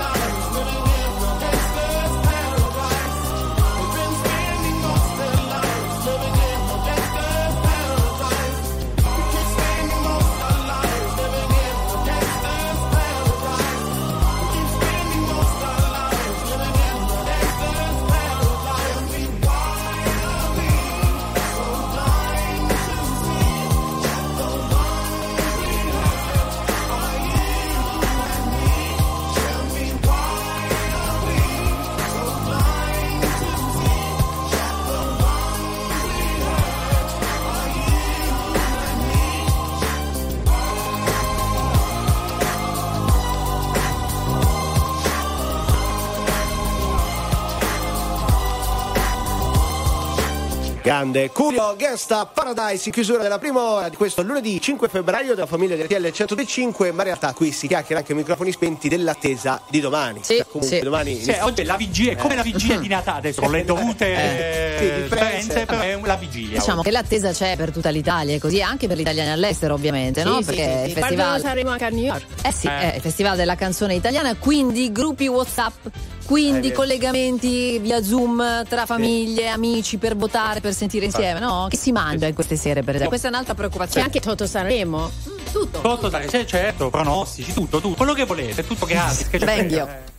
Grande 50.91 51.29
Curio 51.31 51.73
Gangsta 51.77 52.25
Paradise 52.25 52.83
in 52.87 52.91
chiusura 52.91 53.21
della 53.23 53.39
prima 53.39 53.61
ora 53.61 53.87
di 53.87 53.95
questo 53.95 54.23
lunedì 54.23 54.59
5 54.59 54.89
febbraio 54.89 55.35
della 55.35 55.47
famiglia 55.47 55.77
di 55.77 55.83
RTL 55.83 56.11
105 56.11 56.91
ma 56.91 56.97
in 56.97 57.03
realtà 57.05 57.31
qui 57.31 57.53
si 57.53 57.67
chiacchiera 57.67 58.01
anche 58.01 58.11
a 58.11 58.15
microfoni 58.17 58.51
spenti 58.51 58.89
dell'attesa 58.89 59.61
di 59.69 59.79
domani 59.79 60.19
Sì, 60.21 60.35
Cioè, 60.35 60.45
comunque 60.51 60.77
sì. 60.79 60.83
domani 60.83 61.23
Cioè, 61.23 61.43
oggi 61.43 61.61
è 61.61 61.63
la 61.63 61.77
vigilia, 61.77 62.11
è 62.11 62.15
come 62.17 62.35
la 62.35 62.41
vigilia 62.41 62.75
di 62.77 62.89
Natale, 62.89 63.19
adesso 63.19 63.39
con 63.39 63.51
le 63.51 63.63
dovute 63.63 64.05
Eh, 64.05 64.15
eh, 64.19 64.77
sì, 64.79 65.01
differenze. 65.03 65.65
però 65.65 65.79
è 65.79 65.97
la 66.03 66.15
vigilia. 66.17 66.59
Diciamo 66.59 66.81
che 66.81 66.91
l'attesa 66.91 67.31
c'è 67.31 67.55
per 67.55 67.71
tutta 67.71 67.89
l'Italia 67.89 68.35
e 68.35 68.39
così 68.39 68.61
anche 68.61 68.87
per 68.89 68.97
gli 68.97 69.01
italiani 69.01 69.29
all'estero 69.29 69.75
ovviamente, 69.75 70.25
no? 70.25 70.39
Sì, 70.39 70.43
sì, 70.43 70.45
Perché 70.55 70.81
sì, 70.83 70.89
sì. 70.93 70.99
Festival 70.99 71.39
saremo 71.39 71.69
anche 71.69 71.85
a 71.85 71.89
New 71.89 72.03
York. 72.03 72.25
Eh 72.43 72.51
sì, 72.51 72.67
Eh. 72.67 72.91
è 72.91 72.95
il 72.97 73.01
festival 73.01 73.37
della 73.37 73.55
canzone 73.55 73.93
italiana, 73.95 74.35
quindi 74.35 74.91
gruppi 74.91 75.27
WhatsApp, 75.27 75.85
Eh, 75.85 75.91
quindi 76.25 76.67
vero. 76.69 76.79
collegamenti 76.81 77.77
via 77.79 78.01
Zoom 78.03 78.65
tra 78.67 78.85
famiglie, 78.85 79.47
amici 79.47 79.95
per 79.97 80.15
votare, 80.17 80.59
per 80.61 80.73
sentire 80.81 81.05
insieme, 81.05 81.39
no? 81.39 81.67
Che 81.69 81.77
si 81.77 81.91
mangia 81.91 82.25
in 82.27 82.33
queste 82.33 82.55
sere, 82.55 82.81
per 82.81 82.95
esempio? 82.95 83.09
Questa 83.09 83.27
è 83.27 83.29
un'altra 83.29 83.53
C'è 83.53 83.59
preoccupazione. 83.59 84.05
anche 84.05 84.19
Toto 84.19 84.47
Sanremo. 84.47 85.11
Tutto. 85.51 85.81
Tutto, 85.81 86.09
dai, 86.09 86.27
sì, 86.27 86.47
certo, 86.47 86.89
pronostici, 86.89 87.53
tutto, 87.53 87.79
tutto, 87.79 87.95
quello 87.95 88.13
che 88.13 88.25
volete, 88.25 88.65
tutto 88.65 88.85
gratis. 88.85 89.27
Che 89.29 89.37
c'è 89.37 89.45
Venghio. 89.45 90.10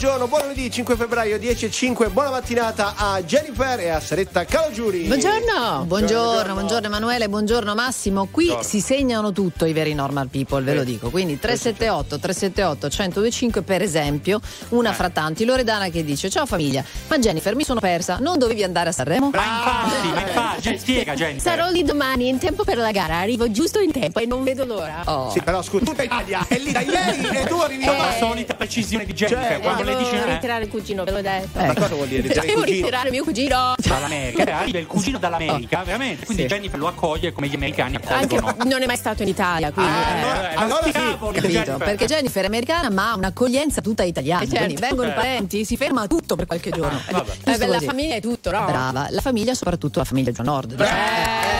Buongiorno 0.00 0.28
buon 0.28 0.40
lunedì 0.44 0.70
5 0.70 0.96
febbraio 0.96 1.38
10 1.38 1.66
e 1.66 1.70
5, 1.70 2.08
buona 2.08 2.30
mattinata 2.30 2.94
a 2.96 3.22
Jennifer 3.22 3.78
e 3.80 3.90
a 3.90 4.00
Saretta 4.00 4.46
Calogiuri. 4.46 5.02
Buongiorno. 5.02 5.84
buongiorno, 5.84 6.54
buongiorno 6.54 6.86
Emanuele, 6.86 7.28
buongiorno 7.28 7.74
Massimo. 7.74 8.26
Qui 8.30 8.46
Buongiorno. 8.46 8.66
si 8.70 8.80
segnano 8.80 9.30
tutto 9.32 9.66
i 9.66 9.74
veri 9.74 9.92
normal 9.92 10.28
people, 10.28 10.62
ve 10.62 10.72
lo 10.72 10.84
dico. 10.84 11.10
Quindi 11.10 11.38
378 11.38 12.18
378 12.18 12.86
1025 12.86 13.60
per 13.60 13.82
esempio, 13.82 14.40
una 14.70 14.94
fra 14.94 15.10
tanti. 15.10 15.44
Loredana 15.44 15.90
che 15.90 16.02
dice 16.02 16.30
"Ciao 16.30 16.46
famiglia, 16.46 16.82
ma 17.08 17.18
Jennifer 17.18 17.54
mi 17.54 17.64
sono 17.64 17.80
persa, 17.80 18.16
non 18.20 18.38
dovevi 18.38 18.62
andare 18.62 18.88
a 18.88 18.92
Sanremo?" 18.92 19.26
Infatti, 19.26 20.08
ma 20.14 20.20
infatti, 20.26 20.78
spiega 20.78 21.12
Jennifer. 21.12 21.42
Sarò 21.42 21.68
lì 21.68 21.82
domani 21.82 22.26
in 22.28 22.38
tempo 22.38 22.64
per 22.64 22.78
la 22.78 22.90
gara, 22.90 23.18
arrivo 23.18 23.50
giusto 23.50 23.80
in 23.80 23.92
tempo 23.92 24.18
e 24.18 24.24
non 24.24 24.44
vedo 24.44 24.64
l'ora. 24.64 25.02
Oh. 25.04 25.30
Sì, 25.30 25.42
però 25.42 25.60
scusa, 25.60 25.84
tutta 25.84 26.02
Italia 26.04 26.42
è 26.48 26.56
lì 26.58 26.72
da 26.72 26.80
ieri 26.80 27.36
e 27.36 27.44
tu 27.46 27.56
arrivi 27.58 27.84
La 27.84 27.92
domani. 27.92 28.18
solita 28.18 28.54
precisione 28.54 29.04
di 29.04 29.12
Jennifer, 29.12 29.46
Cioè, 29.46 29.60
quando 29.60 29.88
Devo 29.90 29.98
dice 30.10 30.16
eh, 30.26 30.32
ritirare 30.32 30.64
il 30.64 30.70
cugino, 30.70 31.04
ve 31.04 31.10
l'ho 31.10 31.20
detto. 31.20 31.58
Ma 31.58 31.74
cosa 31.74 31.94
vuol 31.94 32.08
dire? 32.08 32.22
ritirare 32.22 32.46
il 32.46 32.52
Devo 32.52 32.60
cugino? 32.66 32.76
ritirare 32.84 33.10
mio 33.10 33.24
cugino. 33.24 33.74
dall'America, 33.76 34.44
eh, 34.44 34.50
arriva 34.52 34.78
il 34.78 34.86
cugino 34.86 35.18
dall'America, 35.18 35.82
veramente. 35.84 36.24
Quindi 36.26 36.44
Jennifer 36.46 36.78
lo 36.78 36.86
accoglie 36.88 37.32
come 37.32 37.48
gli 37.48 37.54
americani 37.54 37.96
Anche 38.08 38.36
accolgono. 38.36 38.68
non 38.68 38.82
è 38.82 38.86
mai 38.86 38.96
stato 38.96 39.22
in 39.22 39.28
Italia, 39.28 39.70
quindi. 39.72 39.92
Ah, 39.92 40.50
eh. 40.50 40.54
allora- 40.54 40.84
sì, 40.84 40.90
Capito? 40.92 41.30
Jennifer. 41.40 41.76
Perché 41.76 42.06
Jennifer 42.06 42.42
è 42.42 42.46
americana 42.46 42.90
ma 42.90 43.12
ha 43.12 43.16
un'accoglienza 43.16 43.80
tutta 43.80 44.02
italiana. 44.02 44.42
Eh, 44.42 44.46
certo. 44.48 44.64
Quindi 44.64 44.80
vengono 44.80 45.08
i 45.08 45.12
parenti, 45.12 45.64
si 45.64 45.76
ferma 45.76 46.06
tutto 46.06 46.36
per 46.36 46.46
qualche 46.46 46.70
giorno. 46.70 46.98
Ah, 47.06 47.12
vabbè. 47.12 47.32
Eh, 47.44 47.56
beh, 47.58 47.66
la 47.66 47.80
famiglia 47.80 48.14
è 48.16 48.20
tutto, 48.20 48.50
no? 48.50 48.64
Brava, 48.64 49.06
la 49.10 49.20
famiglia, 49.20 49.54
soprattutto 49.54 49.98
la 49.98 50.04
famiglia 50.04 50.30
Già 50.32 50.42
Nord. 50.42 50.74
Something's 50.76 51.59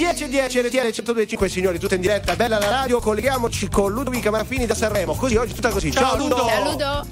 10.10 0.00 0.66
RTL 0.66 0.90
125 0.92 1.48
signori, 1.50 1.78
tutta 1.78 1.94
in 1.94 2.00
diretta, 2.00 2.34
bella 2.34 2.58
la 2.58 2.70
radio, 2.70 3.00
colleghiamoci 3.00 3.68
con 3.68 3.92
Ludovica 3.92 4.30
Marfini 4.30 4.64
da 4.64 4.74
Sanremo. 4.74 5.14
Così 5.14 5.36
oggi 5.36 5.52
tutta 5.52 5.68
così. 5.68 5.92
Ciao, 5.92 6.12
Ciao 6.12 6.16
Ludo. 6.16 6.36
Ciao 6.36 6.70
Ludo. 6.70 7.06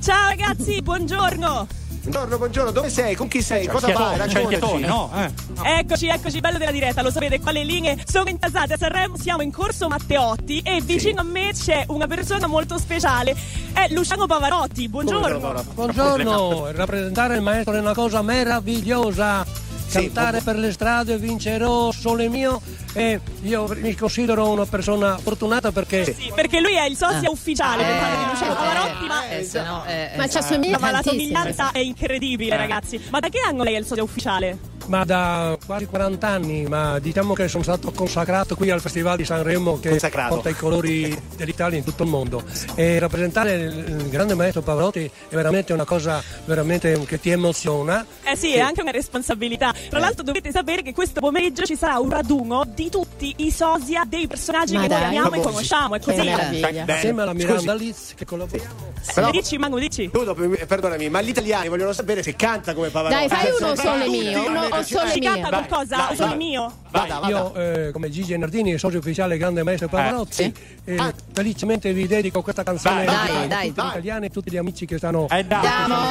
Ciao 0.00 0.28
ragazzi, 0.28 0.80
buongiorno. 0.80 1.66
Buongiorno, 2.00 2.38
buongiorno, 2.38 2.70
dove 2.70 2.88
sei? 2.88 3.14
Con 3.16 3.28
chi 3.28 3.42
sei? 3.42 3.66
Cosa 3.66 3.92
fai? 3.92 4.16
Raccontaci. 4.16 4.80
No, 4.80 5.10
eh. 5.14 5.30
no. 5.54 5.62
Eccoci, 5.62 6.06
eccoci, 6.08 6.40
bello 6.40 6.56
della 6.56 6.70
diretta, 6.70 7.02
lo 7.02 7.10
sapete, 7.10 7.38
quale 7.38 7.64
linee 7.64 8.02
sono 8.06 8.30
intasate 8.30 8.72
a 8.72 8.76
Sanremo, 8.78 9.18
siamo 9.18 9.42
in 9.42 9.52
corso 9.52 9.88
Matteotti 9.88 10.62
e 10.64 10.80
vicino 10.80 11.20
a 11.20 11.24
me 11.24 11.52
c'è 11.52 11.84
una 11.88 12.06
persona 12.06 12.46
molto 12.46 12.78
speciale, 12.78 13.36
è 13.74 13.88
Luciano 13.90 14.24
Pavarotti, 14.24 14.88
buongiorno. 14.88 15.64
Buongiorno, 15.74 16.70
rappresentare 16.72 17.34
il 17.34 17.42
maestro 17.42 17.74
è 17.74 17.78
una 17.78 17.94
cosa 17.94 18.22
meravigliosa. 18.22 19.61
Cantare 19.92 20.40
per 20.40 20.56
le 20.56 20.72
strade, 20.72 21.18
vincerò, 21.18 21.90
sole 21.92 22.28
mio. 22.28 22.60
E 22.94 23.20
io 23.42 23.68
mi 23.76 23.94
considero 23.94 24.48
una 24.50 24.66
persona 24.66 25.16
fortunata 25.18 25.72
perché. 25.72 26.04
Sì, 26.04 26.30
perché 26.34 26.60
lui 26.60 26.74
è 26.74 26.84
il 26.86 26.96
sosia 26.96 27.28
Ah. 27.28 27.30
ufficiale 27.30 27.84
del 27.84 27.96
padre 27.98 28.16
di 28.18 28.24
Luciano 28.30 28.54
Pavarotti, 28.54 29.06
ma, 29.06 29.28
Eh, 29.28 29.48
no, 29.64 29.84
eh, 29.86 30.10
Ma 30.16 30.24
eh, 30.24 30.28
ci 30.30 30.36
assomiglia 30.38 30.78
ma 30.78 30.90
la 30.90 31.02
somiglianza 31.02 31.70
è 31.72 31.78
incredibile, 31.78 32.54
Eh. 32.54 32.58
ragazzi. 32.58 33.00
Ma 33.10 33.18
da 33.20 33.28
che 33.28 33.38
anno 33.46 33.62
lei 33.62 33.74
è 33.74 33.78
il 33.78 33.86
sosia 33.86 34.02
ufficiale? 34.02 34.58
Ma 34.86 35.04
da 35.04 35.56
quasi 35.64 35.86
40 35.86 36.26
anni, 36.26 36.64
ma 36.66 36.98
diciamo 36.98 37.34
che 37.34 37.48
sono 37.48 37.62
stato 37.62 37.92
consacrato 37.92 38.56
qui 38.56 38.70
al 38.70 38.80
Festival 38.80 39.16
di 39.16 39.24
Sanremo 39.24 39.78
che 39.80 39.90
Consacrato. 39.90 40.34
porta 40.34 40.48
i 40.50 40.54
colori 40.56 41.16
dell'Italia 41.36 41.78
in 41.78 41.84
tutto 41.84 42.02
il 42.02 42.08
mondo. 42.08 42.42
E 42.74 42.98
rappresentare 42.98 43.52
il, 43.54 44.08
grande 44.10 44.34
maestro 44.34 44.60
Pavarotti 44.62 45.04
è 45.28 45.34
veramente 45.34 45.72
una 45.72 45.84
cosa 45.84 46.22
veramente 46.44 46.98
che 47.06 47.20
ti 47.20 47.30
emoziona. 47.30 48.04
Eh 48.24 48.36
sì, 48.36 48.54
è 48.54 48.60
anche 48.60 48.82
una 48.82 48.90
responsabilità. 48.90 49.72
Tra 49.88 49.98
l'altro 50.00 50.22
dovete 50.24 50.50
sapere 50.50 50.82
che 50.82 50.92
questo 50.92 51.20
pomeriggio 51.20 51.64
ci 51.64 51.76
sarà 51.76 51.98
un 51.98 52.10
raduno 52.10 52.64
di 52.66 52.90
tutti 52.90 53.32
i 53.38 53.50
sosia 53.50 54.04
dei 54.06 54.26
personaggi 54.26 54.74
Ma 54.74 54.82
che 54.82 54.88
noi 54.88 54.98
dai. 54.98 55.06
amiamo 55.08 55.32
e 55.34 55.40
conosciamo. 55.40 55.94
È 55.94 56.00
così. 56.00 56.28
Assieme 56.28 57.22
alla 57.22 57.32
Miranda. 57.32 57.74
Liz 57.74 58.12
che 58.14 58.24
collaboriamo. 58.24 58.92
Però- 59.14 59.30
Dici, 59.30 59.56
Manu, 59.58 59.78
dici. 59.78 60.10
Ludo, 60.12 60.34
per- 60.34 60.66
perdonami, 60.66 61.08
ma 61.08 61.20
gli 61.22 61.28
italiani 61.30 61.68
vogliono 61.68 61.92
sapere 61.92 62.22
se 62.22 62.34
canta 62.36 62.74
come 62.74 62.88
Pavarotti. 62.88 63.26
Dai, 63.26 63.38
fai 63.38 63.46
Eh, 63.46 63.56
uno 63.58 63.72
tutti, 63.74 64.08
mio, 64.18 64.46
uno 64.48 64.68
eh, 64.74 64.78
o 64.78 64.82
sole 64.82 65.10
Ci 65.12 65.18
mio. 65.20 65.30
canta 65.32 65.48
qualcosa? 65.48 65.96
vai, 65.96 66.12
o 66.12 66.14
solo 66.14 66.28
vai. 66.28 66.36
mio? 66.36 66.72
Vada, 66.90 67.14
vada. 67.20 67.28
Io, 67.28 67.54
eh, 67.54 67.90
come 67.92 68.10
Gigi 68.10 68.36
Nardini, 68.36 68.78
socio 68.78 68.98
ufficiale 68.98 69.36
grande 69.38 69.62
maestro 69.62 69.88
Pavarotti, 69.88 70.52
eh, 70.84 70.96
Ah. 70.96 71.12
felicemente 71.32 71.92
vi 71.92 72.06
dedico 72.06 72.42
questa 72.42 72.62
canzone 72.62 73.04
Dai, 73.04 73.14
a 73.14 73.18
dai, 73.18 73.28
tutti 73.28 73.48
dai. 73.48 73.66
gli 73.66 73.70
italiani 73.70 74.26
e 74.26 74.30
tutti 74.30 74.50
gli 74.50 74.56
amici 74.56 74.86
che 74.86 74.98
stanno. 74.98 75.28
Eh, 75.28 75.44
dai. 75.44 75.64
Andiamo, 75.66 76.02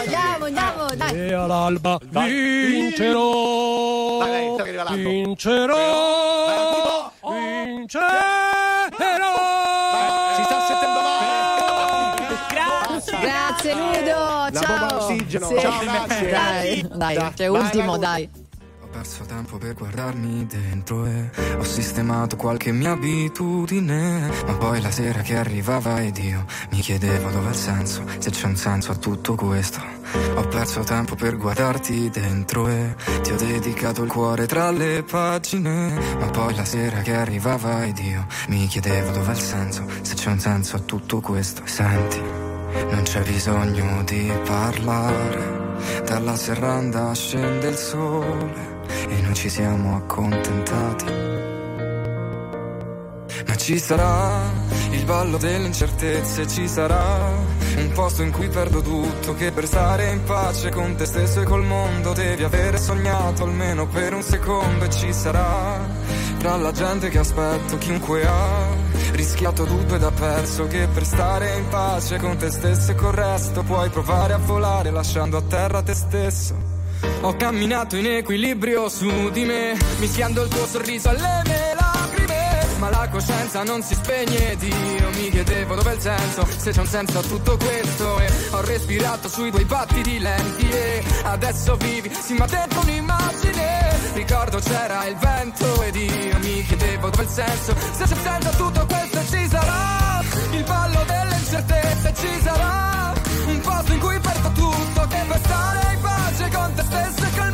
andiamo, 0.00 0.44
andiamo, 0.44 0.86
dai. 0.96 1.14
E 1.28 1.32
all'alba 1.32 1.98
vincerò, 2.10 4.18
Vai, 4.18 4.30
dai, 4.30 4.54
che 4.56 4.62
arriva 4.62 4.82
l'albo. 4.84 5.08
vincerò, 5.08 6.72
Ludo. 6.72 7.12
vincerò. 7.34 8.08
Messaggiano. 15.38 15.46
Sì. 15.46 15.60
Ciao, 15.60 15.80
grazie. 15.80 16.30
Dai, 16.30 16.88
dai, 16.88 17.14
Dai, 17.14 17.32
cioè 17.34 17.48
vai, 17.48 17.60
ultimo, 17.62 17.90
vai, 17.90 18.00
dai. 18.00 18.30
Ho 18.82 18.86
perso 18.90 19.24
tempo 19.24 19.56
per 19.56 19.74
guardarmi 19.74 20.46
dentro 20.46 21.06
e 21.06 21.30
ho 21.56 21.62
sistemato 21.62 22.34
qualche 22.34 22.72
mia 22.72 22.92
abitudine. 22.92 24.28
Ma 24.46 24.54
poi 24.54 24.80
la 24.80 24.90
sera 24.90 25.20
che 25.22 25.36
arrivava 25.36 26.02
ed 26.02 26.16
io 26.18 26.44
mi 26.70 26.80
chiedevo 26.80 27.30
dove 27.30 27.46
è 27.46 27.50
il 27.50 27.56
senso, 27.56 28.02
se 28.18 28.30
c'è 28.30 28.46
un 28.46 28.56
senso 28.56 28.90
a 28.90 28.96
tutto 28.96 29.36
questo. 29.36 29.98
Ho 30.34 30.48
perso 30.48 30.80
tempo 30.82 31.14
per 31.14 31.36
guardarti 31.36 32.10
dentro 32.10 32.66
e 32.66 32.96
ti 33.22 33.30
ho 33.30 33.36
dedicato 33.36 34.02
il 34.02 34.10
cuore 34.10 34.46
tra 34.46 34.72
le 34.72 35.04
pagine. 35.04 36.16
Ma 36.18 36.26
poi 36.26 36.52
la 36.56 36.64
sera 36.64 37.00
che 37.02 37.14
arrivava 37.14 37.84
ed 37.84 37.98
io 37.98 38.26
mi 38.48 38.66
chiedevo 38.66 39.12
dove 39.12 39.28
è 39.28 39.36
il 39.36 39.40
senso, 39.40 39.84
se 40.02 40.14
c'è 40.14 40.30
un 40.30 40.40
senso 40.40 40.74
a 40.74 40.80
tutto 40.80 41.20
questo. 41.20 41.62
Senti, 41.64 42.20
non 42.90 43.02
c'è 43.02 43.22
bisogno 43.22 44.02
di 44.04 44.32
parlare. 44.44 45.58
Dalla 46.04 46.36
serranda 46.36 47.14
scende 47.14 47.68
il 47.68 47.76
sole 47.76 48.82
e 49.08 49.20
noi 49.22 49.34
ci 49.34 49.48
siamo 49.48 49.96
accontentati. 49.96 51.04
Ma 53.46 53.56
ci 53.56 53.78
sarà 53.78 54.50
il 54.90 55.04
ballo 55.04 55.36
delle 55.38 55.66
incertezze, 55.66 56.46
ci 56.46 56.68
sarà 56.68 57.28
un 57.76 57.90
posto 57.92 58.22
in 58.22 58.30
cui 58.30 58.48
perdo 58.48 58.82
tutto, 58.82 59.34
che 59.34 59.52
per 59.52 59.66
stare 59.66 60.10
in 60.10 60.22
pace 60.24 60.70
con 60.70 60.94
te 60.96 61.06
stesso 61.06 61.40
e 61.40 61.44
col 61.44 61.64
mondo 61.64 62.12
devi 62.12 62.42
avere 62.42 62.78
sognato 62.78 63.44
almeno 63.44 63.86
per 63.86 64.14
un 64.14 64.22
secondo 64.22 64.84
e 64.84 64.90
ci 64.90 65.12
sarà 65.12 66.18
tra 66.40 66.56
la 66.56 66.72
gente 66.72 67.10
che 67.10 67.18
aspetto 67.18 67.76
chiunque 67.76 68.26
ha 68.26 68.69
rischiato 69.20 69.64
tutto 69.64 69.96
ed 69.96 70.02
ha 70.02 70.10
perso 70.10 70.66
che 70.66 70.88
per 70.90 71.04
stare 71.04 71.58
in 71.58 71.68
pace 71.68 72.16
con 72.16 72.38
te 72.38 72.50
stesso 72.50 72.92
e 72.92 72.94
col 72.94 73.12
resto 73.12 73.62
puoi 73.62 73.90
provare 73.90 74.32
a 74.32 74.38
volare 74.38 74.90
lasciando 74.90 75.36
a 75.36 75.42
terra 75.42 75.82
te 75.82 75.92
stesso. 75.92 76.54
Ho 77.20 77.36
camminato 77.36 77.96
in 77.96 78.06
equilibrio 78.06 78.88
su 78.88 79.28
di 79.28 79.44
me, 79.44 79.76
mischiando 79.98 80.42
il 80.42 80.48
tuo 80.48 80.66
sorriso 80.66 81.10
alle 81.10 81.42
mie 81.44 81.74
lacrime. 81.74 82.66
Ma 82.78 82.88
la 82.88 83.08
coscienza 83.10 83.62
non 83.62 83.82
si 83.82 83.94
spegne 83.94 84.52
ed 84.52 84.62
io 84.62 85.10
mi 85.10 85.28
chiedevo 85.28 85.74
dove 85.74 85.90
è 85.90 85.94
il 85.96 86.00
senso, 86.00 86.46
se 86.56 86.70
c'è 86.70 86.80
un 86.80 86.86
senso 86.86 87.18
a 87.18 87.22
tutto 87.22 87.58
questo. 87.58 88.18
E 88.20 88.32
ho 88.52 88.60
respirato 88.62 89.28
sui 89.28 89.50
tuoi 89.50 89.66
battiti 89.66 90.18
lenti 90.18 90.66
e 90.70 91.04
adesso 91.24 91.76
vivi, 91.76 92.10
sì 92.22 92.32
ma 92.32 92.46
dentro 92.46 92.80
un'immagine. 92.80 93.29
Ricordo 94.12 94.58
c'era 94.58 95.06
il 95.06 95.16
vento 95.16 95.82
ed 95.82 95.94
io 95.94 96.38
mi 96.38 96.62
chiedevo 96.64 97.10
dove 97.10 97.22
il 97.22 97.28
senso, 97.28 97.74
se 97.92 98.04
c'è 98.04 98.14
senso 98.22 98.50
tutto 98.56 98.86
questo 98.86 99.20
ci 99.30 99.48
sarà. 99.48 100.20
Il 100.52 100.64
ballo 100.64 101.04
delle 101.06 101.36
incertezze 101.36 102.14
ci 102.14 102.40
sarà, 102.42 103.12
un 103.46 103.60
posto 103.60 103.92
in 103.92 104.00
cui 104.00 104.18
perdo 104.18 104.50
tutto 104.50 105.06
che 105.08 105.24
per 105.26 105.40
stare 105.42 105.92
in 105.94 106.00
pace 106.00 106.48
con 106.50 106.74
te 106.74 106.82
stesso 106.82 107.24
e 107.24 107.38
col 107.38 107.52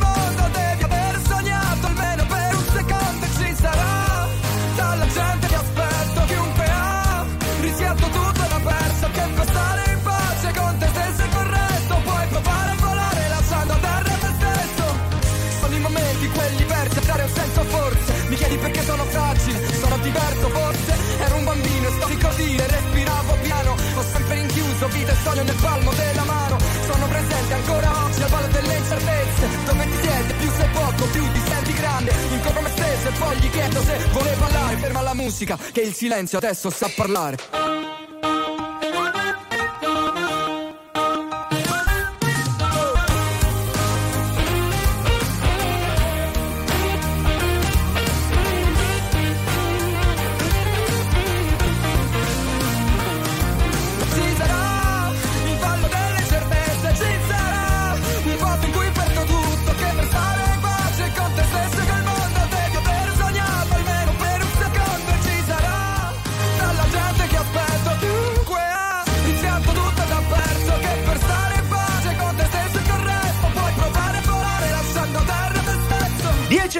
diverso 20.06 20.48
forse 20.48 20.92
ero 21.18 21.36
un 21.36 21.44
bambino 21.44 21.88
e 21.88 21.90
sto 21.90 22.06
di 22.06 22.16
così 22.18 22.56
e 22.56 22.66
respiravo 22.66 23.36
piano 23.42 23.70
ho 23.72 24.02
sempre 24.02 24.34
rinchiuso 24.34 24.86
vita 24.88 25.12
e 25.12 25.16
sogno 25.22 25.42
nel 25.42 25.58
palmo 25.60 25.92
della 25.92 26.24
mano. 26.24 26.56
Sono 26.86 27.06
presente 27.06 27.54
ancora 27.54 28.04
oggi 28.04 28.22
al 28.22 28.30
ballo 28.30 28.46
delle 28.48 28.74
incertezze 28.76 29.44
dove 29.66 29.84
ti 29.84 29.96
siedi 30.02 30.32
più 30.34 30.50
sei 30.56 30.68
poco 30.70 31.04
più 31.10 31.32
ti 31.32 31.40
senti 31.46 31.72
grande 31.74 32.12
incontro 32.30 32.62
me 32.62 32.70
stesso 32.70 33.08
e 33.08 33.12
poi 33.18 33.36
gli 33.38 33.50
chiedo 33.50 33.82
se 33.82 33.98
vuole 34.12 34.36
parlare. 34.38 34.76
Ferma 34.76 35.00
la 35.02 35.14
musica 35.14 35.58
che 35.72 35.80
il 35.80 35.94
silenzio 35.94 36.38
adesso 36.38 36.70
sa 36.70 36.90
parlare 36.94 38.05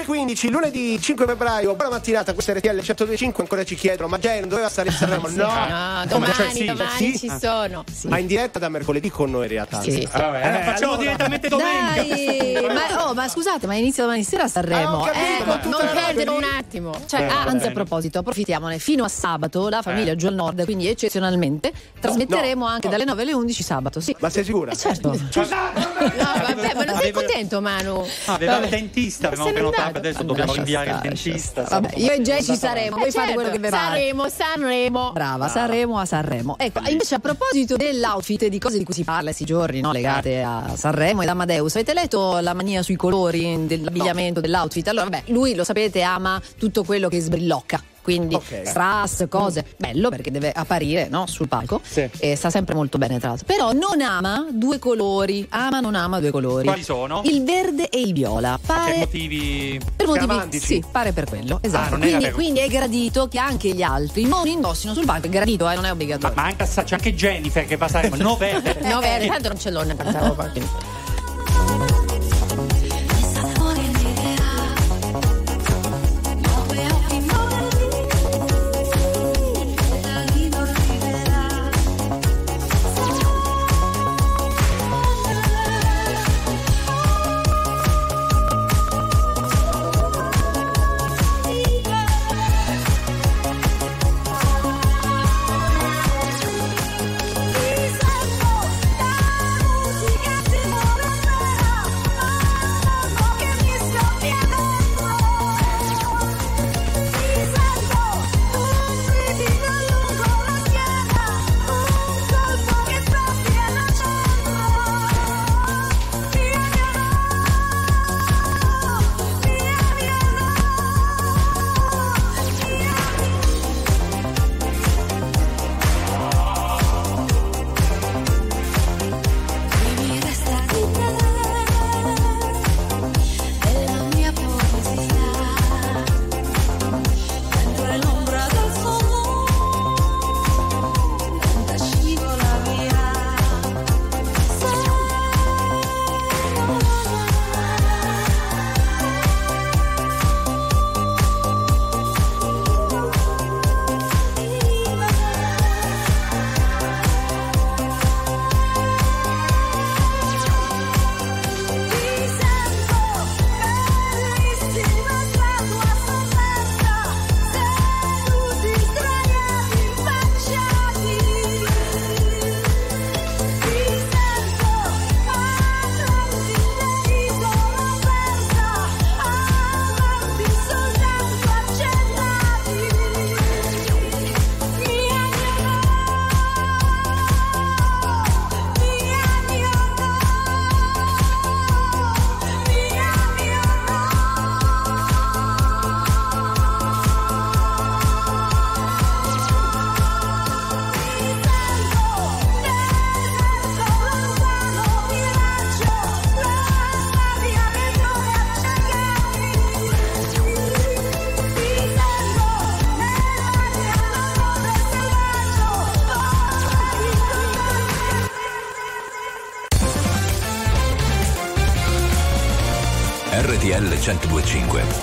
15 0.03 0.49
lunedì 0.49 0.99
5 0.99 1.25
febbraio. 1.25 1.75
Buona 1.75 1.91
mattinata, 1.95 2.33
questa 2.33 2.53
RTL 2.53 2.77
102.5. 2.77 3.33
Ancora 3.37 3.63
ci 3.63 3.75
chiedono, 3.75 4.07
ma 4.07 4.17
Jay 4.17 4.39
non 4.39 4.49
doveva 4.49 4.69
stare 4.69 4.89
in 4.89 4.95
Sanremo? 4.95 5.27
No, 5.29 5.45
ah, 5.47 6.01
eh, 6.01 6.05
no 6.05 6.11
domani, 6.11 6.33
cioè, 6.33 6.49
sì, 6.49 6.65
domani 6.65 6.89
cioè, 6.89 6.97
sì? 6.97 7.17
ci 7.17 7.31
sono. 7.39 7.83
Sì. 7.91 8.07
Ma 8.07 8.17
in 8.17 8.27
diretta 8.27 8.59
da 8.59 8.69
mercoledì 8.69 9.09
con 9.09 9.29
noi 9.31 9.43
in 9.43 9.49
realtà. 9.49 9.81
Sì, 9.81 9.91
sì. 9.91 10.07
Ah, 10.11 10.17
allora, 10.17 10.41
eh, 10.41 10.59
eh, 10.59 10.63
facciamo 10.63 10.93
allora. 10.93 11.03
direttamente 11.03 11.47
domenica. 11.47 12.61
Dai, 12.61 12.73
ma, 12.73 13.07
oh, 13.07 13.13
ma, 13.13 13.27
scusate, 13.27 13.67
ma 13.67 13.75
inizia 13.75 14.03
domani 14.03 14.23
sera 14.23 14.43
a 14.43 14.47
Sanremo. 14.47 15.03
Ah, 15.03 15.11
eh, 15.11 15.45
ma 15.45 15.59
non 15.63 15.89
perdere 15.93 16.29
un 16.29 16.43
attimo. 16.43 16.93
Eh, 16.95 17.07
cioè, 17.07 17.21
eh, 17.21 17.27
ah, 17.27 17.43
anzi, 17.43 17.67
a 17.67 17.71
proposito, 17.71 18.19
approfittiamone. 18.19 18.79
Fino 18.79 19.03
a 19.03 19.09
sabato 19.09 19.69
la 19.69 19.81
famiglia 19.81 20.13
eh. 20.13 20.15
Giù 20.15 20.27
al 20.27 20.35
Nord, 20.35 20.63
quindi 20.65 20.87
eccezionalmente, 20.87 21.71
trasmetteremo 21.99 22.65
no, 22.65 22.71
anche 22.71 22.87
no. 22.87 22.91
dalle 22.91 23.05
9 23.05 23.21
alle 23.21 23.33
11 23.33 23.63
sabato. 23.63 23.99
Sì. 23.99 24.15
Ma 24.19 24.29
sei 24.29 24.43
sicura? 24.43 24.73
certo. 24.75 25.13
Scusate! 25.29 25.79
No, 26.17 26.31
vabbè, 26.45 26.73
ma 26.75 26.83
non 26.83 26.97
sei 26.97 27.11
contento, 27.11 27.61
Manu. 27.61 28.05
Aveva 28.25 28.57
il 28.59 28.69
dentista, 28.69 29.27
avevamo 29.27 29.51
prenotato 29.51 29.86
andato. 29.87 30.07
adesso 30.07 30.23
dobbiamo 30.23 30.53
Lascia 30.53 30.63
rinviare 30.63 30.85
il 30.89 30.95
stare, 30.95 31.09
dentista. 31.09 31.61
Vabbè, 31.63 31.89
io 31.95 32.11
e 32.11 32.21
Jay 32.21 32.43
ci 32.43 32.55
saremo, 32.55 32.95
Eh, 32.97 32.99
voi 32.99 33.11
fate 33.11 33.27
certo. 33.27 33.33
quello 33.33 33.49
che 33.49 33.59
vi 33.59 33.69
pare. 33.69 33.83
Sanremo, 33.83 34.29
Sanremo. 34.29 35.11
Brava, 35.13 35.47
Sanremo 35.47 35.99
a 35.99 36.05
Sanremo. 36.05 36.55
Ecco, 36.57 36.81
invece 36.89 37.15
a 37.15 37.19
proposito 37.19 37.75
dell'outfit 37.75 38.43
e 38.43 38.49
di 38.49 38.59
cose 38.59 38.77
di 38.77 38.83
cui 38.83 38.93
si 38.93 39.03
parla 39.03 39.23
questi 39.25 39.45
giorni, 39.45 39.81
no, 39.81 39.91
legate 39.91 40.41
a 40.41 40.73
Sanremo 40.75 41.21
ed 41.21 41.29
Amadeus, 41.29 41.75
avete 41.75 41.93
letto 41.93 42.39
la 42.39 42.53
mania 42.53 42.81
sui 42.83 42.95
colori 42.95 43.65
dell'abbigliamento, 43.67 44.39
dell'outfit? 44.39 44.87
Allora, 44.87 45.09
vabbè, 45.09 45.23
lui 45.31 45.55
lo 45.55 45.63
sapete, 45.63 46.01
ama 46.01 46.41
tutto 46.57 46.83
quello 46.83 47.09
che 47.09 47.19
sbrillocca. 47.19 47.81
Quindi 48.07 48.35
Ok. 48.35 48.61
strass, 48.63 49.25
cose, 49.27 49.65
bello 49.75 50.07
perché 50.09 50.31
deve 50.31 50.49
apparire 50.49 51.09
no, 51.09 51.27
sul 51.27 51.49
palco 51.49 51.81
Sì. 51.83 52.09
e 52.19 52.37
sta 52.37 52.49
sempre 52.49 52.73
molto 52.73 52.97
bene 52.97 53.19
tra 53.19 53.27
l'altro. 53.27 53.45
Però 53.45 53.73
non 53.73 53.99
ama 54.01 54.47
due 54.49 54.79
colori, 54.79 55.45
ama 55.49 55.81
non 55.81 55.93
ama 55.93 56.21
due 56.21 56.31
colori. 56.31 56.63
Quali 56.63 56.83
sono? 56.83 57.21
Il 57.25 57.43
verde 57.43 57.89
e 57.89 57.99
il 57.99 58.13
viola. 58.13 58.57
Per 58.65 58.75
Pare 58.75 58.97
motivi 58.99 59.77
per 59.93 60.05
motivi 60.07 60.25
Scaramantici. 60.25 60.65
sì, 60.65 60.83
pare 60.89 61.11
per 61.11 61.25
quello. 61.25 61.59
Esatto. 61.61 61.97
non 61.97 62.03
era 62.03 62.07
quindi, 62.11 62.23
per- 62.23 62.33
quindi 62.33 62.59
è 62.61 62.67
gradito 62.69 63.27
che 63.27 63.39
anche 63.39 63.73
gli 63.73 63.81
altri 63.81 64.23
non 64.25 64.47
indossino 64.47 64.93
sul 64.93 65.03
palco, 65.03 65.27
è 65.27 65.29
gradito, 65.29 65.69
eh, 65.69 65.75
non 65.75 65.83
è 65.83 65.87
Ma, 65.87 65.93
obbligatorio. 65.93 66.35
ma 66.35 66.43
anche, 66.43 66.65
c'è 66.65 66.95
anche 66.95 67.13
Jennifer 67.13 67.65
che 67.65 67.75
va 67.75 67.85
a 67.85 67.89
Sanremo, 67.89 68.15
no 68.23 68.37
verde. 68.37 68.77
No, 68.83 68.99
vero, 69.01 69.25
tanto 69.25 69.47
non 69.49 69.59
ce 69.59 69.69
l'ho 69.69 69.83
nel 69.83 69.97
pantalone. 69.97 70.35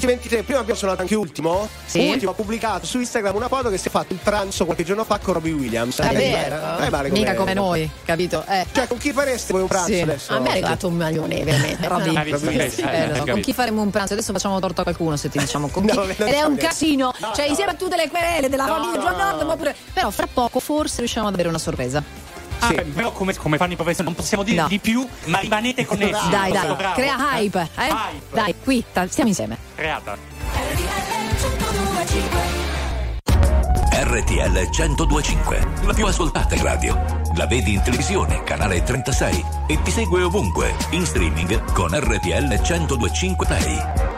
1023, 0.00 0.42
prima 0.42 0.60
abbiamo 0.60 0.78
suonato 0.78 1.02
anche 1.02 1.14
ultimo. 1.14 1.68
Sì. 1.84 2.08
Ultimo 2.08 2.30
ha 2.30 2.34
pubblicato 2.34 2.86
su 2.86 2.98
Instagram 2.98 3.34
una 3.36 3.48
foto 3.48 3.68
che 3.70 3.78
si 3.78 3.88
è 3.88 3.90
fatto 3.90 4.12
il 4.12 4.18
pranzo 4.22 4.64
qualche 4.64 4.84
giorno 4.84 5.04
fa 5.04 5.18
con 5.18 5.34
Robbie 5.34 5.52
Williams. 5.52 5.98
È 6.00 6.08
Eh, 6.10 6.14
vero, 6.14 6.78
eh, 6.78 6.88
vale 6.90 7.10
mica 7.10 7.34
come- 7.34 7.54
noi, 7.54 7.88
capito? 8.04 8.44
Eh. 8.48 8.66
Cioè, 8.72 8.86
con 8.86 8.98
chi 8.98 9.12
fareste 9.12 9.52
voi 9.52 9.62
un 9.62 9.68
pranzo 9.68 9.92
Sì. 9.92 10.00
adesso? 10.00 10.32
A 10.34 10.38
me 10.40 10.48
è 10.48 10.50
arrivato 10.52 10.88
un 10.88 10.96
maglione, 10.96 11.42
veramente. 11.42 11.76
Visto? 11.88 11.88
Robby, 11.88 12.56
Eh, 12.58 12.70
sì, 12.70 12.80
eh, 12.82 13.22
con 13.30 13.40
chi 13.40 13.52
faremo 13.52 13.82
un 13.82 13.90
pranzo? 13.90 14.12
Adesso 14.14 14.32
facciamo 14.32 14.58
torto 14.60 14.80
a 14.80 14.84
qualcuno 14.84 15.16
se 15.16 15.28
ti 15.28 15.38
diciamo 15.38 15.68
con 15.68 15.84
chi. 15.86 15.94
No, 15.94 16.02
Ed 16.04 16.18
è 16.20 16.42
un 16.42 16.56
casino, 16.56 17.12
cioè 17.34 17.46
insieme 17.46 17.72
a 17.72 17.74
tutte 17.74 17.96
le 17.96 18.08
querele 18.08 18.48
della 18.48 18.66
No, 18.66 18.74
famiglia 18.74 19.10
no, 19.32 19.42
no. 19.42 19.56
pure- 19.56 19.74
però 19.92 20.10
fra 20.10 20.26
poco 20.32 20.60
forse 20.60 20.98
riusciamo 20.98 21.26
ad 21.28 21.34
avere 21.34 21.48
una 21.48 21.58
sorpresa. 21.58 22.02
Ah, 22.60 22.68
beh, 22.72 22.82
però 22.84 23.12
come, 23.12 23.34
come 23.36 23.56
fanno 23.56 23.72
i 23.72 23.76
professori 23.76 24.04
non 24.06 24.14
possiamo 24.14 24.42
dire 24.42 24.62
No. 24.62 24.68
di 24.68 24.78
più, 24.78 25.06
ma 25.26 25.38
rimanete 25.38 25.84
connessi. 25.86 26.28
Dai, 26.30 26.52
dai, 26.52 26.74
Bravo, 26.74 26.94
crea 26.94 27.16
hype, 27.38 27.60
eh? 27.76 27.84
Hype. 27.86 28.22
Dai, 28.32 28.54
qui 28.62 28.84
ta- 28.92 29.06
stiamo 29.08 29.28
insieme. 29.28 29.56
Creata. 29.74 30.16
RTL 34.00 34.68
1025, 34.70 35.66
la 35.84 35.92
più 35.92 36.06
ascoltata 36.06 36.54
in 36.54 36.62
radio. 36.62 37.00
La 37.34 37.46
vedi 37.46 37.74
in 37.74 37.82
televisione, 37.82 38.42
canale 38.42 38.82
36 38.82 39.44
e 39.66 39.82
ti 39.82 39.90
segue 39.90 40.22
ovunque, 40.22 40.74
in 40.90 41.04
streaming 41.04 41.72
con 41.72 41.90
RTL 41.92 42.60
1025 42.60 43.46
Play. 43.46 44.17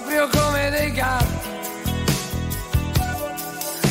Proprio 0.00 0.28
come 0.28 0.70
dei 0.70 0.92
gatti. 0.92 1.48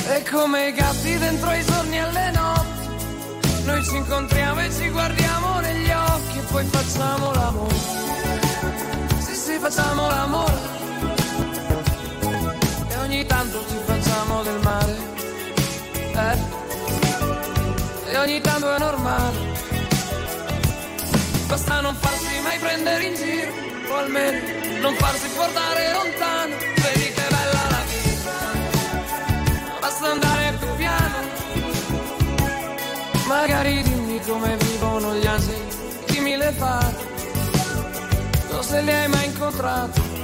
E 0.08 0.24
come 0.30 0.68
i 0.68 0.74
gatti 0.74 1.18
dentro 1.18 1.52
i 1.52 1.66
giorni 1.66 2.00
alle 2.00 2.32
notti, 2.32 3.64
noi 3.66 3.84
ci 3.84 3.96
incontriamo 3.96 4.62
e 4.62 4.72
ci 4.72 4.90
guardiamo 4.90 5.60
negli 5.62 5.90
occhi 5.90 6.38
e 6.38 6.42
poi 6.52 6.66
facciamo 6.66 7.32
l'amore. 7.34 7.76
Sì, 9.18 9.36
sì, 9.36 9.58
facciamo 9.58 10.08
l'amore. 10.08 10.74
E 12.90 12.98
ogni 12.98 13.26
tanto 13.26 13.66
ci 13.68 13.78
facciamo 13.86 14.44
del 14.44 14.60
male. 14.62 14.98
Eh. 16.14 16.38
E 18.12 18.18
ogni 18.18 18.42
tanto 18.42 18.76
è 18.76 18.78
normale. 18.78 19.54
Basta 21.48 21.82
non 21.82 21.96
farsi 21.96 22.40
mai 22.44 22.60
prendere 22.60 23.04
in 23.06 23.16
giro, 23.16 23.52
o 23.92 23.96
almeno 23.96 24.65
non 24.86 24.94
farsi 24.98 25.28
portare 25.30 25.92
lontano. 25.94 26.56
Vedi 26.58 27.12
che 27.12 27.26
bella 27.28 27.64
la 27.74 27.84
vita 27.90 28.38
basta 29.80 30.12
andare 30.12 30.58
più 30.60 30.76
piano. 30.76 31.28
Magari 33.26 33.82
dimmi 33.82 34.22
come 34.28 34.56
vivono 34.58 35.16
gli 35.16 35.26
angeli, 35.26 35.68
dimmi 36.06 36.38
le 36.38 36.52
fate, 36.52 37.04
non 38.52 38.64
se 38.64 38.82
li 38.82 38.92
hai 38.92 39.08
mai 39.08 39.26
incontrati. 39.26 40.15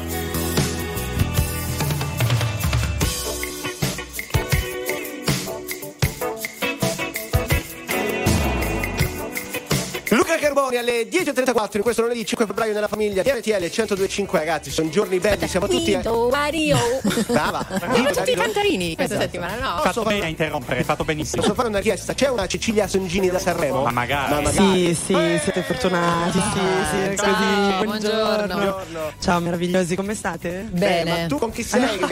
Meloni 10.54 10.78
alle 10.78 11.08
10.34 11.08 11.78
in 11.78 11.82
questo 11.82 12.02
lunedì 12.02 12.26
5 12.26 12.46
febbraio 12.46 12.74
nella 12.74 12.88
famiglia 12.88 13.22
di 13.22 13.30
RTL 13.30 13.52
1025 13.60 14.40
ragazzi, 14.40 14.70
sono 14.72 14.90
giorni 14.90 15.20
belli, 15.20 15.48
siamo 15.48 15.68
tutti... 15.68 15.94
Guido, 15.94 16.30
Mario. 16.30 16.78
Brava. 17.28 17.66
Abbiamo 17.70 18.10
tutti 18.12 18.32
i 18.32 18.36
cantarini 18.36 18.96
questa 18.96 19.16
Esatto. 19.16 19.22
settimana, 19.32 19.76
no? 19.76 19.82
Fatto 19.82 20.04
bene 20.04 20.26
a 20.26 20.28
interrompere, 20.28 20.84
fatto 20.84 21.04
benissimo. 21.04 21.42
Posso 21.42 21.54
fare 21.54 21.68
una 21.70 21.78
richiesta? 21.78 22.14
C'è 22.14 22.30
una 22.30 22.48
Cecilia 22.48 22.88
Songini 22.88 23.30
da 23.30 23.40
Sanremo? 23.40 23.84
Ma 23.84 23.92
magari. 23.92 24.34
Ma 24.34 24.42
magari. 24.42 24.96
Sì, 24.96 25.04
sì, 25.06 25.40
siete 25.44 25.62
fortunati, 25.64 26.40
sì, 26.40 26.60
sì, 26.90 26.98
è 26.98 27.16
Ciao, 27.16 27.34
così. 27.34 27.86
buongiorno. 27.86 28.76
Ciao 29.20 29.40
meravigliosi, 29.40 29.96
come 29.96 30.14
state? 30.16 30.68
Bene. 30.72 31.18
Eh, 31.18 31.22
ma 31.22 31.28
tu 31.28 31.38
con 31.38 31.52
chi 31.52 31.64
sei? 31.64 32.00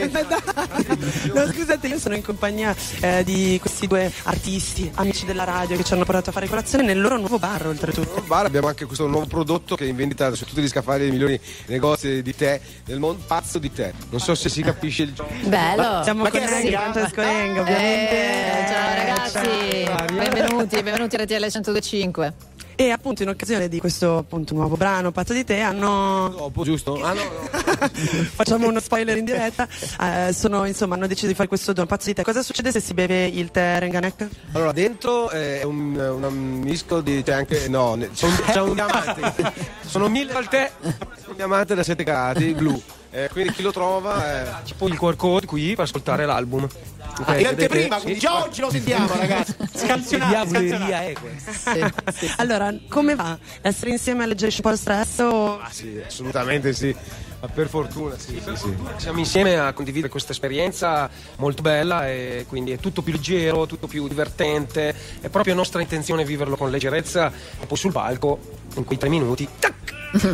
No, 1.32 1.46
scusate, 1.46 1.86
io 1.86 1.98
sono 1.98 2.14
in 2.14 2.22
compagnia 2.22 2.74
eh, 3.00 3.22
di 3.24 3.58
questi 3.60 3.86
due 3.86 4.10
artisti, 4.24 4.90
amici 4.96 5.24
della 5.24 5.44
radio, 5.44 5.76
che 5.76 5.84
ci 5.84 5.92
hanno 5.92 6.04
portato 6.04 6.30
a 6.30 6.32
fare 6.32 6.48
colazione 6.48 6.84
nel 6.84 7.00
loro 7.00 7.16
nuovo 7.16 7.38
bar, 7.38 7.66
oltretutto. 7.66 8.22
Bar 8.30 8.46
abbiamo 8.46 8.68
anche 8.68 8.84
questo 8.84 9.08
nuovo 9.08 9.26
prodotto 9.26 9.74
che 9.74 9.84
è 9.84 9.88
in 9.88 9.96
vendita 9.96 10.32
su 10.36 10.44
tutti 10.44 10.60
gli 10.60 10.68
scaffali 10.68 11.00
dei 11.00 11.10
migliori 11.10 11.40
negozi 11.66 12.22
di 12.22 12.32
tè 12.32 12.60
del 12.84 13.00
mondo 13.00 13.20
pazzo 13.26 13.58
di 13.58 13.72
tè 13.72 13.92
non 14.10 14.20
so 14.20 14.36
se 14.36 14.48
si 14.48 14.62
capisce 14.62 15.02
il 15.02 15.12
gioco 15.12 15.32
Bello. 15.46 16.02
Siamo 16.04 16.22
Ma 16.22 16.30
con 16.30 16.40
Enrico 16.40 16.60
sei? 16.60 16.72
Francesco 16.72 17.20
Enga, 17.20 17.60
ovviamente. 17.62 18.14
Eh, 18.14 18.66
ciao 18.68 18.94
ragazzi, 18.94 20.14
benvenuti, 20.14 20.82
benvenuti 20.82 21.16
a 21.16 21.22
RTL 21.22 21.34
1025. 21.34 22.49
E 22.80 22.90
appunto 22.92 23.22
in 23.22 23.28
occasione 23.28 23.68
di 23.68 23.78
questo 23.78 24.16
appunto 24.16 24.54
nuovo 24.54 24.74
brano 24.74 25.12
Pazzo 25.12 25.34
di 25.34 25.44
te 25.44 25.60
hanno 25.60 26.30
dopo 26.34 26.64
giusto? 26.64 26.98
ah 27.02 27.12
no, 27.12 27.20
facciamo 28.34 28.68
uno 28.68 28.80
spoiler 28.80 29.18
in 29.18 29.26
diretta. 29.26 29.68
Eh, 30.00 30.32
sono 30.32 30.64
insomma 30.64 30.94
hanno 30.94 31.06
deciso 31.06 31.26
di 31.26 31.34
fare 31.34 31.46
questo 31.46 31.74
dono 31.74 31.86
Pazzo 31.86 32.06
di 32.06 32.14
te 32.14 32.22
cosa 32.22 32.42
succede 32.42 32.72
se 32.72 32.80
si 32.80 32.94
beve 32.94 33.26
il 33.26 33.50
tè 33.50 33.80
Renganek? 33.80 34.28
allora 34.52 34.72
dentro 34.72 35.28
è 35.28 35.62
un, 35.62 35.94
un 35.94 36.60
misco 36.64 37.02
di 37.02 37.22
c'è 37.22 37.32
anche 37.32 37.68
no 37.68 37.98
c'è 38.14 38.60
un 38.62 38.72
diamante. 38.72 39.52
Sono 39.84 40.08
mille 40.08 40.32
al 40.32 40.48
tè. 40.48 40.70
un 40.80 41.36
diamante 41.36 41.74
da 41.74 41.82
7 41.82 42.02
carati 42.02 42.54
blu 42.54 42.82
Eh, 43.12 43.28
quindi 43.32 43.52
chi 43.52 43.62
lo 43.62 43.72
trova 43.72 44.60
eh, 44.60 44.64
c'è 44.64 44.74
poi 44.74 44.90
il 44.90 44.96
QR 44.98 45.16
code 45.16 45.44
qui 45.46 45.74
per 45.74 45.84
ascoltare 45.84 46.24
l'album 46.26 46.62
Ok, 46.62 47.28
Ah, 47.28 47.32
in 47.32 47.42
vedete? 47.42 47.48
anteprima, 47.64 47.96
Sì. 47.96 48.02
quindi 48.02 48.20
già 48.20 48.42
oggi 48.44 48.60
lo 48.60 48.70
sentiamo 48.70 49.08
ragazzi. 49.08 49.54
Che 49.56 50.18
diavoleria 50.28 51.02
è 51.02 51.12
questa? 51.12 51.92
allora 52.36 52.72
come 52.88 53.14
va? 53.16 53.36
essere 53.62 53.90
insieme 53.90 54.22
alleggerisce 54.24 54.60
un 54.62 54.68
po' 54.70 54.74
il 54.74 54.78
stress 54.78 55.18
o 55.18 55.58
Ah, 55.60 55.68
sì, 55.70 56.00
assolutamente 56.06 56.72
sì. 56.72 56.94
Ma 57.42 57.48
per 57.48 57.68
fortuna, 57.68 58.16
sì, 58.18 58.38
sì, 58.44 58.54
sì. 58.56 58.74
Siamo 58.98 59.18
insieme 59.18 59.58
a 59.58 59.72
condividere 59.72 60.10
questa 60.10 60.32
esperienza 60.32 61.08
molto 61.36 61.62
bella 61.62 62.06
e 62.08 62.44
quindi 62.46 62.70
è 62.72 62.78
tutto 62.78 63.00
più 63.02 63.12
leggero, 63.12 63.66
tutto 63.66 63.86
più 63.86 64.06
divertente. 64.08 64.94
È 65.22 65.28
proprio 65.30 65.54
nostra 65.54 65.80
intenzione 65.80 66.22
viverlo 66.24 66.56
con 66.56 66.70
leggerezza 66.70 67.32
e 67.60 67.64
poi 67.66 67.76
sul 67.78 67.92
palco, 67.92 68.38
in 68.76 68.84
quei 68.84 68.98
tre 68.98 69.08
minuti, 69.08 69.48
tac! 69.58 69.72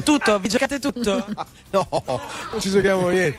Tutto 0.04 0.38
vi 0.38 0.48
giocate 0.48 0.78
tutto? 0.78 1.26
no, 1.70 1.88
non 1.90 2.60
ci 2.60 2.70
giochiamo 2.70 3.08
niente. 3.08 3.38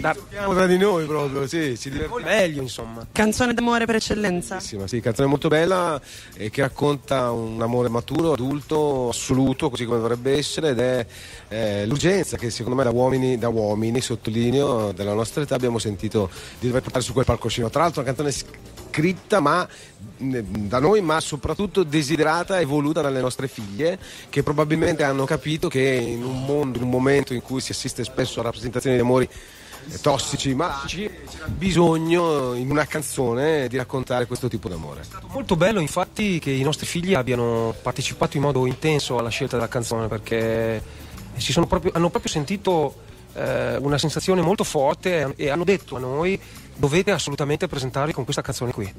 Ci 0.00 0.14
giochiamo 0.14 0.54
tra 0.54 0.66
di 0.66 0.78
noi 0.78 1.04
proprio, 1.04 1.46
sì, 1.46 1.76
ci 1.76 1.90
divertiamo 1.90 2.24
meglio 2.24 2.62
insomma. 2.62 3.06
canzone 3.12 3.52
d'amore 3.52 3.84
per 3.84 3.96
eccellenza 3.96 4.54
Bellissima, 4.54 4.86
sì, 4.86 4.98
canzone 5.00 5.28
molto 5.28 5.48
bella 5.48 6.00
eh, 6.36 6.48
che 6.48 6.62
racconta 6.62 7.30
un 7.32 7.60
amore 7.60 7.90
maturo, 7.90 8.32
adulto, 8.32 9.10
assoluto, 9.10 9.68
così 9.68 9.84
come 9.84 9.98
dovrebbe 9.98 10.38
essere 10.38 10.70
ed 10.70 10.78
è 10.78 11.06
eh, 11.48 11.86
l'urgenza 11.86 12.38
che 12.38 12.48
secondo 12.48 12.78
me 12.78 12.84
da 12.84 12.90
uomini, 12.90 13.36
da 13.36 13.50
uomini, 13.50 14.00
sottolineo, 14.00 14.92
della 14.92 15.12
nostra 15.12 15.42
età 15.42 15.54
abbiamo 15.54 15.78
sentito 15.78 16.30
di 16.58 16.68
dover 16.68 16.80
portare 16.80 17.04
su 17.04 17.12
quel 17.12 17.26
palcoscenico. 17.26 17.70
Tra 17.70 17.82
l'altro 17.82 18.00
una 18.00 18.14
canzone 18.14 18.32
scritta 18.32 19.40
ma, 19.40 19.68
da 20.16 20.78
noi 20.78 21.02
ma 21.02 21.20
soprattutto 21.20 21.82
desiderata 21.82 22.58
e 22.58 22.64
voluta 22.64 23.02
dalle 23.02 23.20
nostre 23.20 23.48
figlie 23.48 23.98
che 24.30 24.42
probabilmente 24.42 25.02
hanno 25.02 25.26
capito 25.26 25.68
che 25.68 25.82
in 25.82 26.24
un 26.24 26.42
mondo, 26.46 26.78
in 26.78 26.84
un 26.84 26.90
momento 26.90 27.34
in 27.34 27.42
cui 27.42 27.60
si 27.60 27.72
assiste 27.72 28.02
spesso 28.02 28.40
a 28.40 28.44
rappresentazioni 28.44 28.96
di 28.96 29.02
amori 29.02 29.28
tossici, 30.00 30.54
ma 30.54 30.82
c'è 30.86 31.10
bisogno 31.46 32.54
in 32.54 32.70
una 32.70 32.86
canzone 32.86 33.68
di 33.68 33.76
raccontare 33.76 34.26
questo 34.26 34.48
tipo 34.48 34.68
d'amore. 34.68 35.02
Molto 35.28 35.56
bello 35.56 35.80
infatti 35.80 36.38
che 36.38 36.50
i 36.50 36.62
nostri 36.62 36.86
figli 36.86 37.14
abbiano 37.14 37.74
partecipato 37.82 38.36
in 38.36 38.42
modo 38.42 38.66
intenso 38.66 39.18
alla 39.18 39.28
scelta 39.28 39.56
della 39.56 39.68
canzone 39.68 40.08
perché 40.08 40.82
si 41.36 41.52
sono 41.52 41.66
proprio- 41.66 41.92
hanno 41.94 42.10
proprio 42.10 42.30
sentito 42.30 42.94
eh, 43.34 43.76
una 43.76 43.98
sensazione 43.98 44.40
molto 44.42 44.64
forte 44.64 45.34
e 45.36 45.50
hanno 45.50 45.64
detto 45.64 45.96
a 45.96 46.00
noi 46.00 46.38
dovete 46.76 47.10
assolutamente 47.10 47.68
presentarvi 47.68 48.12
con 48.12 48.24
questa 48.24 48.42
canzone 48.42 48.72
qui. 48.72 48.92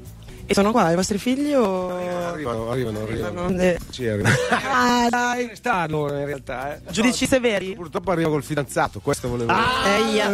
E 0.46 0.54
sono 0.54 0.70
qua 0.70 0.90
i 0.90 0.94
vostri 0.94 1.18
figli 1.18 1.52
o 1.54 1.90
Arrivano, 2.32 2.70
arrivano, 2.70 3.00
arrivano. 3.02 3.48
Eh. 3.60 3.78
Sì, 3.90 4.06
arrivano. 4.08 4.34
ah 4.50 5.06
dai 5.08 5.50
Sta 5.54 5.86
loro 5.88 6.18
in 6.18 6.26
realtà. 6.26 6.74
Eh. 6.74 6.80
giudici 6.90 7.26
severi 7.26 7.74
Purtroppo 7.74 8.10
arriva 8.10 8.28
col 8.28 8.42
fidanzato, 8.42 9.00
questo 9.00 9.28
volevo 9.28 9.52
Eia. 9.84 10.30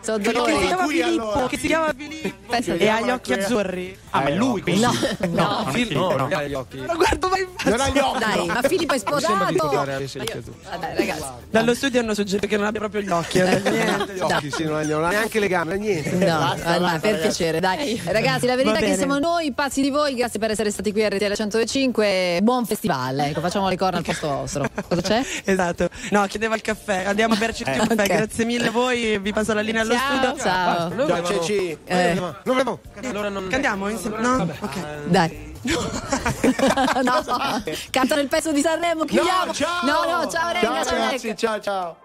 Sono 0.00 0.18
che 0.18 0.24
si 0.28 0.32
dolori. 0.32 0.66
chiama 0.66 0.86
Filippo 0.86 1.46
che 1.46 1.58
si 1.58 1.66
chiama 1.66 1.94
Filippo 1.96 2.54
e 2.54 2.88
ha 2.88 3.00
gli 3.00 3.10
occhi 3.10 3.32
azzurri 3.32 3.98
Ah, 4.10 4.20
ma 4.22 4.28
è 4.28 4.34
lui 4.34 4.62
quindi? 4.62 4.80
No, 4.80 4.92
no, 4.92 5.26
no. 5.28 5.62
non 5.64 5.72
Filippo 5.72 5.72
Filippo, 5.72 6.16
non 6.16 6.28
no. 6.30 6.36
ha 6.36 6.42
gli 6.44 6.54
occhi. 6.54 6.78
ma 6.78 6.94
guarda 6.94 7.28
vai 7.28 7.40
in 7.40 7.48
faccia. 7.54 7.70
Non 7.70 7.80
ha 7.80 7.88
gli 7.90 7.98
occhi. 7.98 8.18
Dai, 8.18 8.46
ma 8.46 8.62
Filippo 8.62 8.94
è 8.94 8.96
Mi 8.96 9.20
sembra 9.20 9.50
di 9.50 9.56
sposato. 9.58 10.40
tu. 10.40 10.52
Vabbè, 10.70 10.94
ragazzi. 10.96 11.22
dallo 11.50 11.74
studio 11.74 12.00
hanno 12.00 12.14
suggerito 12.14 12.46
che 12.46 12.56
non 12.56 12.66
abbia 12.66 12.80
proprio 12.80 13.00
gli 13.02 13.10
occhi 13.10 13.38
eh, 13.38 13.44
niente 13.60 14.14
Gli 14.14 14.20
occhi, 14.20 14.50
sì, 14.50 14.64
non 14.64 14.76
ha, 14.76 14.82
non 14.84 15.04
ha 15.04 15.08
neanche 15.08 15.38
le 15.40 15.48
gambe, 15.48 15.76
niente. 15.76 16.10
No, 16.12 16.56
allora, 16.62 16.98
per 16.98 17.20
piacere, 17.20 17.60
dai. 17.60 18.00
Ragazzi, 18.04 18.46
la 18.46 18.56
verità 18.56 18.78
che. 18.78 18.95
Siamo 18.96 19.18
noi 19.18 19.52
pazzi 19.52 19.80
di 19.80 19.90
voi, 19.90 20.14
grazie 20.14 20.38
per 20.38 20.50
essere 20.50 20.70
stati 20.70 20.92
qui 20.92 21.04
a 21.04 21.08
RTL 21.08 21.32
105. 21.34 22.40
Buon 22.42 22.66
festival, 22.66 23.18
ecco, 23.20 23.40
facciamo 23.40 23.68
le 23.68 23.76
corna 23.76 23.98
al 23.98 24.04
posto 24.04 24.28
vostro. 24.28 24.64
Cosa 24.88 25.00
c'è? 25.00 25.24
esatto 25.44 25.88
no 26.10 26.26
chiedeva 26.26 26.54
il 26.54 26.60
caffè 26.60 27.04
andiamo 27.06 27.34
a 27.34 27.36
berci 27.36 27.64
tutti 27.64 27.78
un 27.78 27.86
caffè 27.86 28.02
ok. 28.02 28.06
grazie 28.16 28.44
mille 28.44 28.68
a 28.68 28.70
voi 28.70 29.18
vi 29.18 29.32
passo 29.32 29.52
la 29.54 29.60
linea 29.60 29.82
allo 29.82 29.94
Ciao, 29.94 30.16
studio 30.16 30.36
ciao. 30.42 30.76
Ciao 30.76 30.88
volevamo- 30.88 31.26
Ceci. 31.26 31.78
Eh, 31.84 32.14
Non 32.14 32.34
volevo. 32.44 32.80
Allora 33.02 33.28
non... 33.28 33.48
cantiamo 33.48 33.88
insieme 33.88 34.20
no? 34.20 34.48
ok 34.60 35.04
dai. 35.06 35.54
no, 37.02 37.62
cantano 37.90 38.20
il 38.20 38.28
pezzo 38.28 38.52
di 38.52 38.60
Sanremo, 38.60 39.04
chiudiamo. 39.04 39.46
No, 39.46 39.52
ciao. 39.52 39.84
No, 39.84 40.22
no, 40.22 40.30
ciao 40.30 40.52
Renga, 40.52 40.66
Ciao 40.66 40.84
ciao 40.84 40.96
ragazzi, 40.96 41.26
Renga. 41.26 41.36
ciao 41.38 41.60
ciao. 41.60 41.96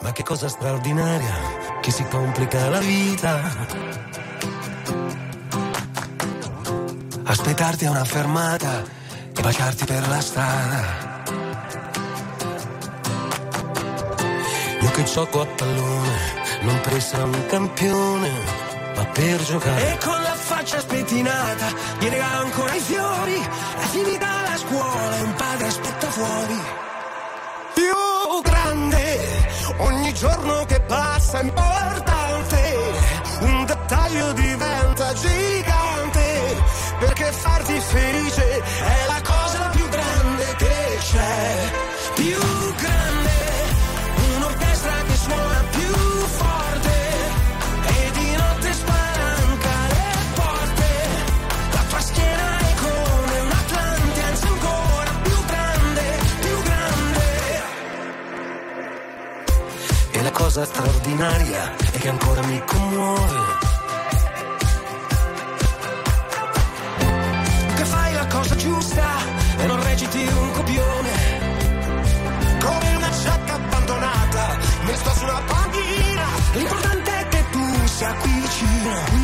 Ma 0.00 0.12
che 0.12 0.22
cosa 0.22 0.48
straordinaria 0.48 1.34
che 1.80 1.90
si 1.90 2.04
complica 2.08 2.68
la 2.68 2.78
vita. 2.78 4.51
Aspettarti 7.32 7.86
a 7.86 7.90
una 7.90 8.04
fermata 8.04 8.82
e 9.34 9.40
baciarti 9.40 9.86
per 9.86 10.06
la 10.06 10.20
strada. 10.20 11.22
Io 14.82 14.90
che 14.90 15.04
gioco 15.04 15.40
a 15.40 15.46
pallone, 15.46 16.16
non 16.60 16.78
essere 16.90 17.22
un 17.22 17.46
campione, 17.46 18.30
ma 18.94 19.04
per 19.06 19.42
giocare. 19.44 19.92
E 19.92 19.98
con 20.04 20.20
la 20.20 20.34
faccia 20.34 20.78
spettinata, 20.80 21.72
mi 22.00 22.08
regala 22.10 22.40
ancora 22.40 22.74
i 22.74 22.80
fiori, 22.80 23.40
è 23.40 23.84
finita 23.90 24.26
la 24.42 24.56
scuola 24.58 25.16
e 25.16 25.22
un 25.22 25.34
padre 25.34 25.66
aspetta 25.68 26.10
fuori. 26.10 26.60
Più 27.72 28.42
grande, 28.42 29.18
ogni 29.78 30.12
giorno 30.12 30.66
che 30.66 30.80
passa 30.82 31.40
è 31.40 31.44
importante, 31.44 32.76
un 33.40 33.64
dettaglio 33.64 34.32
diventa 34.32 35.14
gigante, 35.14 35.71
perché 37.04 37.32
farti 37.32 37.80
felice 37.80 38.62
è 38.62 39.06
la 39.08 39.20
cosa 39.22 39.68
più 39.70 39.88
grande 39.88 40.54
che 40.56 40.98
c'è. 41.00 41.70
Più 42.14 42.38
grande, 42.76 43.38
un'orchestra 44.36 45.02
che 45.08 45.16
suona 45.16 45.64
più 45.70 45.94
forte, 46.38 46.96
e 47.86 48.10
di 48.12 48.36
notte 48.36 48.72
spalanca 48.72 49.74
le 49.88 50.10
porte, 50.34 50.90
la 51.72 51.82
tua 51.88 52.00
schiena 52.00 52.58
è 52.58 52.74
come 52.84 53.40
un 53.40 53.50
Atlante, 53.50 54.22
anzi 54.22 54.46
ancora 54.46 55.10
più 55.22 55.44
grande, 55.46 56.02
più 56.40 56.62
grande. 56.62 57.62
E 60.12 60.22
la 60.22 60.30
cosa 60.30 60.64
straordinaria 60.64 61.74
è 61.90 61.98
che 61.98 62.08
ancora 62.08 62.42
mi 62.42 62.62
commuove. 62.64 63.71
Qui 78.82 79.21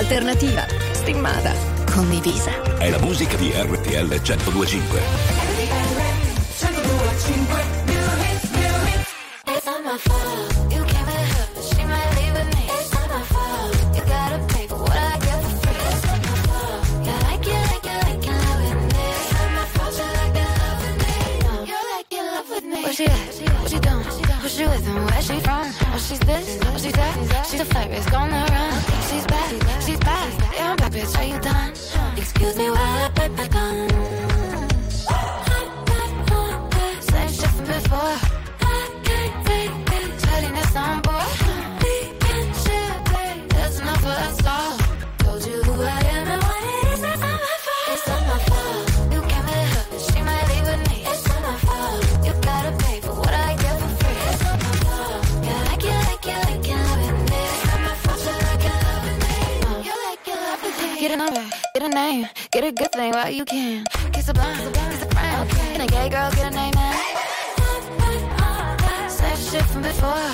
alternativa, 0.00 0.66
streamata, 0.92 1.52
condivisa. 1.92 2.50
È 2.78 2.88
la 2.88 2.98
musica 3.00 3.36
di 3.36 3.52
RTL 3.54 4.08
1025. 4.08 5.00
It's 9.44 9.66
not 9.66 9.84
my 9.84 9.98
fault. 9.98 10.72
You 10.72 10.82
came 10.84 11.04
with 11.04 11.28
her, 11.36 11.48
but 11.54 11.64
she 11.64 11.84
might 11.84 12.10
leave 12.16 12.32
with 12.32 12.48
me. 12.56 12.64
It's 12.72 12.90
not 12.94 13.08
my 13.10 13.22
fault. 13.28 13.76
You 13.94 14.02
gotta 14.06 14.38
pay 14.48 14.66
for 14.68 14.78
what 14.78 14.96
I 14.96 15.18
get 15.20 15.42
for 15.44 15.52
free. 15.60 15.76
It's 15.76 16.02
not 16.06 16.20
my 16.24 16.36
fault. 16.48 16.80
You 17.04 17.12
like 17.28 17.46
it, 17.46 17.60
like 17.68 17.84
it, 17.84 18.00
like 18.08 18.24
it, 18.24 18.36
love 18.40 18.60
with 18.64 18.80
me. 18.88 19.04
It's 19.20 19.32
not 19.36 19.50
my 19.52 19.64
fault. 19.74 19.92
You 20.00 20.08
like 20.16 20.36
it, 20.40 20.48
love 20.64 20.80
with 20.80 20.96
me. 21.04 21.12
You 21.68 21.78
like 21.92 22.10
it, 22.10 22.24
love 22.24 22.48
with 22.48 22.64
me. 22.64 22.80
Where 22.84 22.94
she 22.94 23.04
at? 23.04 23.12
What 23.60 23.68
she 23.68 23.78
doing? 23.78 24.04
Who 24.40 24.48
she 24.48 24.64
with 24.64 24.86
and 24.88 25.04
where 25.04 25.20
she 25.22 25.36
from? 25.40 25.68
Oh, 25.92 25.98
she's 26.00 26.20
this, 26.20 26.58
oh, 26.64 26.78
she's 26.78 26.94
that. 26.94 27.46
She's 27.50 27.60
a 27.60 27.64
flight 27.66 27.90
risk 27.90 28.12
on 28.14 28.30
the 28.30 28.40
run. 28.50 28.69
Name, 62.00 62.28
get 62.50 62.64
a 62.64 62.72
good 62.72 62.92
thing 62.92 63.12
while 63.12 63.30
you 63.30 63.44
can. 63.44 63.84
Kiss 64.12 64.28
a 64.28 64.34
blind, 64.34 64.74
kiss 64.74 65.02
a 65.02 65.08
friend. 65.14 65.50
Get 65.50 65.80
a 65.86 65.88
gay 65.94 66.08
girl, 66.08 66.30
get 66.38 66.52
a 66.52 66.54
name 66.60 66.74
man. 66.74 66.96
Same 69.18 69.40
shit 69.48 69.66
from 69.70 69.82
before. 69.82 70.28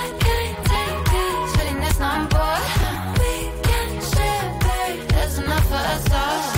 I 0.00 0.04
can't 0.24 0.56
take 0.70 1.00
this. 1.12 1.56
Feeling 1.56 1.80
this 1.84 1.98
number. 2.06 2.50
We 3.20 3.34
can 3.66 3.90
share, 4.10 4.48
babe. 4.64 5.08
There's 5.12 5.38
enough 5.38 5.66
for 5.70 5.82
us 5.94 6.06
all. 6.12 6.57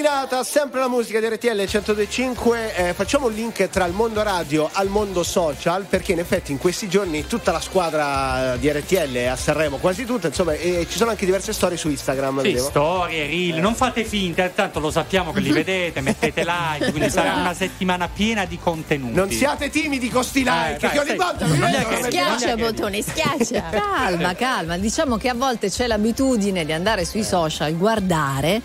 mattinata, 0.00 0.44
sempre 0.44 0.80
la 0.80 0.88
musica 0.88 1.20
di 1.20 1.26
RTL 1.26 1.54
1025. 1.56 2.74
Eh, 2.76 2.92
facciamo 2.92 3.26
un 3.26 3.32
link 3.32 3.66
tra 3.70 3.86
il 3.86 3.94
mondo 3.94 4.22
radio 4.22 4.68
al 4.72 4.88
mondo 4.88 5.22
social 5.22 5.84
perché 5.84 6.12
in 6.12 6.18
effetti 6.18 6.52
in 6.52 6.58
questi 6.58 6.86
giorni 6.88 7.26
tutta 7.26 7.50
la 7.50 7.60
squadra 7.60 8.56
di 8.58 8.70
RTL 8.70 9.16
a 9.30 9.36
Sanremo, 9.36 9.78
quasi 9.78 10.04
tutta, 10.04 10.26
insomma, 10.26 10.52
e 10.52 10.86
ci 10.90 10.98
sono 10.98 11.10
anche 11.10 11.24
diverse 11.24 11.52
storie 11.54 11.78
su 11.78 11.88
Instagram. 11.88 12.42
Sì, 12.42 12.48
vedevo. 12.48 12.68
storie, 12.68 13.26
reel, 13.26 13.58
non 13.58 13.74
fate 13.74 14.04
finta, 14.04 14.46
tanto 14.50 14.80
lo 14.80 14.90
sappiamo 14.90 15.32
che 15.32 15.40
li 15.40 15.50
vedete, 15.52 16.00
mettete 16.02 16.44
like, 16.44 16.90
quindi 16.90 17.08
sarà 17.08 17.34
una 17.34 17.54
settimana 17.54 18.08
piena 18.08 18.44
di 18.44 18.58
contenuti. 18.58 19.14
Non 19.14 19.30
siate 19.30 19.70
timidi 19.70 20.10
con 20.10 20.22
sti 20.24 20.40
like, 20.40 20.76
dai, 20.78 20.90
che 20.90 20.98
ogni 20.98 21.04
stai- 21.04 21.16
volta 21.16 21.46
non 21.46 21.56
mi 21.58 21.64
è 21.64 21.70
vedono, 21.70 21.96
che- 21.96 22.02
Schiaccia 22.04 22.50
il 22.50 22.56
bottone, 22.58 23.02
schiaccia. 23.02 23.62
Calma, 23.76 24.34
calma. 24.34 24.76
Diciamo 24.76 25.16
che 25.16 25.28
a 25.30 25.34
volte 25.34 25.70
c'è 25.70 25.86
l'abitudine 25.86 26.64
di 26.66 26.72
andare 26.72 27.04
sui 27.06 27.24
social, 27.24 27.74
guardare 27.76 28.60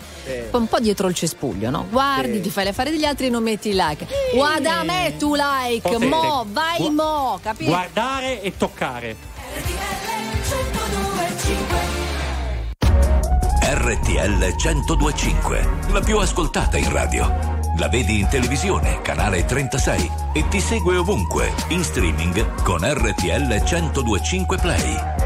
un 0.52 0.68
po' 0.68 0.78
dietro 0.78 1.08
il 1.08 1.14
cespuglio, 1.26 1.70
no? 1.70 1.86
Guardi, 1.88 2.34
Sì. 2.34 2.40
ti 2.40 2.50
fai 2.50 2.64
le 2.64 2.70
affari 2.70 2.90
degli 2.90 3.04
altri 3.04 3.26
e 3.26 3.30
non 3.30 3.42
metti 3.42 3.68
il 3.68 3.76
like. 3.76 4.06
Guarda 4.34 4.78
a 4.80 4.82
me 4.82 5.14
tu 5.18 5.34
like, 5.34 5.88
Potete. 5.88 6.06
mo, 6.06 6.44
vai 6.48 6.76
Gua- 6.78 6.90
mo, 6.90 7.38
capito? 7.42 7.70
Guardare 7.70 8.42
e 8.42 8.56
toccare. 8.56 9.16
RTL 13.60 14.54
1025, 14.56 15.68
la 15.92 16.00
più 16.00 16.18
ascoltata 16.18 16.76
in 16.76 16.90
radio. 16.92 17.60
La 17.78 17.88
vedi 17.88 18.18
in 18.20 18.28
televisione, 18.28 19.00
canale 19.02 19.44
36 19.44 20.10
e 20.34 20.46
ti 20.48 20.60
segue 20.60 20.96
ovunque, 20.96 21.52
in 21.68 21.82
streaming 21.82 22.62
con 22.62 22.80
RTL 22.82 23.62
1025 23.64 24.56
Play. 24.58 25.21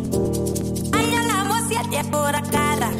Hiki. 0.00 0.98
Aya 0.98 1.20
la 1.30 1.38
mocia 1.44 1.82
de 1.92 2.00
por 2.10 2.34
a 2.34 2.42
cara. 2.42 2.90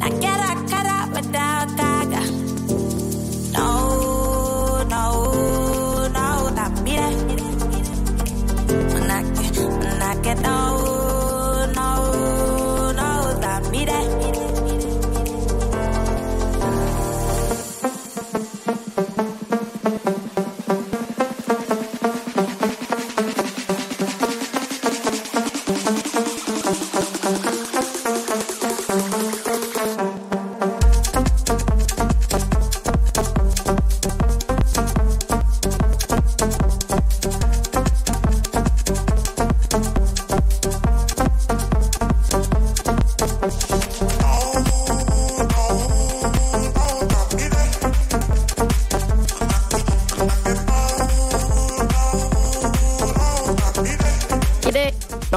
La 0.00 0.08
cara 0.22 0.46
a 0.52 0.56
cara 0.70 0.96
without 1.14 1.68
gaga. 1.80 2.22
No, 3.56 3.68
no, 4.92 5.04
no, 6.16 6.26
la 6.56 6.66
mire. 6.84 7.10
When 8.92 9.10
I 9.10 9.22
get, 9.36 9.56
when 9.58 10.02
I 10.02 10.14
get 10.22 10.38
no, 10.42 10.56
no, 10.76 10.83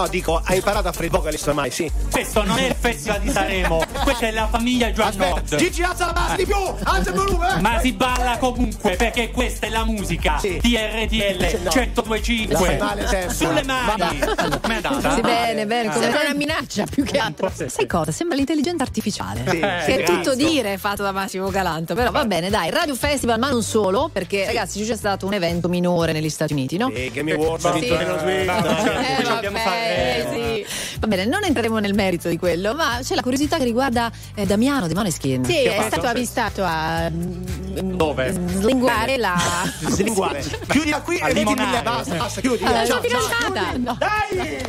dico, 0.08 0.42
hai 0.44 0.58
imparato 0.58 0.88
a 0.88 0.92
fare 0.92 1.10
vocalist 1.10 1.48
ormai, 1.48 1.72
sì. 1.72 1.92
Questo 2.12 2.44
non 2.44 2.58
è 2.58 2.68
il 2.68 2.76
festival 2.80 3.20
di 3.22 3.30
Sanremo, 3.30 3.84
questa 4.08 4.28
è 4.28 4.32
la 4.32 4.48
famiglia 4.48 4.90
Giovannot. 4.92 5.56
Gigi, 5.58 5.84
alza 5.84 6.06
la 6.06 6.14
base 6.14 6.36
di 6.38 6.46
più! 6.46 6.56
Alza 6.84 7.10
il 7.10 7.16
volume! 7.18 7.60
Ma 7.60 7.80
si 7.82 7.92
balla 7.92 8.38
comunque 8.38 8.96
perché 8.96 9.32
questa 9.32 9.68
è 9.68 9.70
la 9.70 9.84
musica 9.84 10.38
Sì. 10.40 10.60
di 10.62 10.78
RTL 10.78 11.60
No. 11.64 11.72
1025. 11.74 12.54
La 12.54 12.60
fai 12.60 12.78
male 12.78 13.08
sempre. 13.08 13.34
Sulle 13.36 13.64
mani. 13.64 14.20
Com'è 14.62 14.76
andata? 14.76 15.14
Sì, 15.14 15.22
bene, 15.22 15.66
bene. 15.66 15.90
Come 15.90 16.02
Sembra 16.04 16.22
una 16.22 16.34
minaccia 16.34 16.86
più 16.86 17.04
che 17.04 17.18
altro. 17.18 17.52
Sai 17.68 17.86
cosa? 17.86 18.12
Sembra 18.14 18.38
l'intelligenza 18.38 18.84
artificiale. 18.84 19.44
Sì. 19.48 19.60
che 19.60 19.86
è 19.86 20.00
Eh, 20.00 20.04
tutto 20.04 20.36
dire 20.36 20.78
fatto 20.78 21.04
da 21.04 21.12
Massimo 21.12 21.50
Galanto. 21.50 21.94
Però 21.94 22.10
va 22.12 22.24
bene, 22.26 22.50
dai, 22.50 22.70
Radio 22.70 22.96
Festival, 22.96 23.40
ma 23.40 23.50
non 23.50 23.62
solo, 23.64 24.10
perché 24.12 24.46
ragazzi 24.46 24.84
c'è 24.86 24.96
stato 24.96 25.26
un 25.26 25.34
evento 25.34 25.68
minore 25.68 26.14
negli 26.14 26.30
Stati 26.30 26.54
Uniti, 26.54 26.78
no? 26.78 26.90
E 26.94 27.12
Grammy 27.12 27.32
Awards 27.32 27.66
ha 27.66 27.74
Sì. 27.74 27.88
Taylor 27.88 28.20
Swift. 28.20 28.50
Eh, 28.98 29.24
vabbè, 29.24 30.28
sì. 30.32 30.66
Va 31.08 31.16
bene, 31.16 31.26
non 31.26 31.46
entreremo 31.46 31.80
nel 31.80 31.94
merito 31.94 32.28
di 32.28 32.38
quello, 32.38 32.74
ma 32.74 33.00
c'è 33.02 33.16
la 33.16 33.22
curiosità 33.22 33.58
che 33.58 33.64
riguarda 33.64 34.12
eh, 34.36 34.46
Damiano 34.46 34.90
di 34.90 34.94
Maneskin. 34.94 35.46
Sì, 35.46 35.64
è 35.64 35.76
fatto? 35.78 35.88
stato 35.88 36.08
avvistato 36.08 36.64
a 36.66 37.10
mm, 37.10 37.96
Dove? 37.96 38.34
slinguare 38.34 39.16
la. 39.16 39.38
Slinguare. 39.88 40.44
Chiudila 40.68 41.00
qui 41.00 41.18
A 41.22 41.30
e 41.30 41.34
vedi 41.34 41.54
limonare. 41.54 41.82
basta, 41.82 42.16
basta, 42.16 42.42
chiudi. 42.42 42.62
Allora, 42.62 42.86
ciao, 42.86 43.02
sono 43.02 43.08
fidanzata. 43.08 43.54
ciao. 43.54 43.78
No. 43.78 43.98
Dai! 43.98 44.62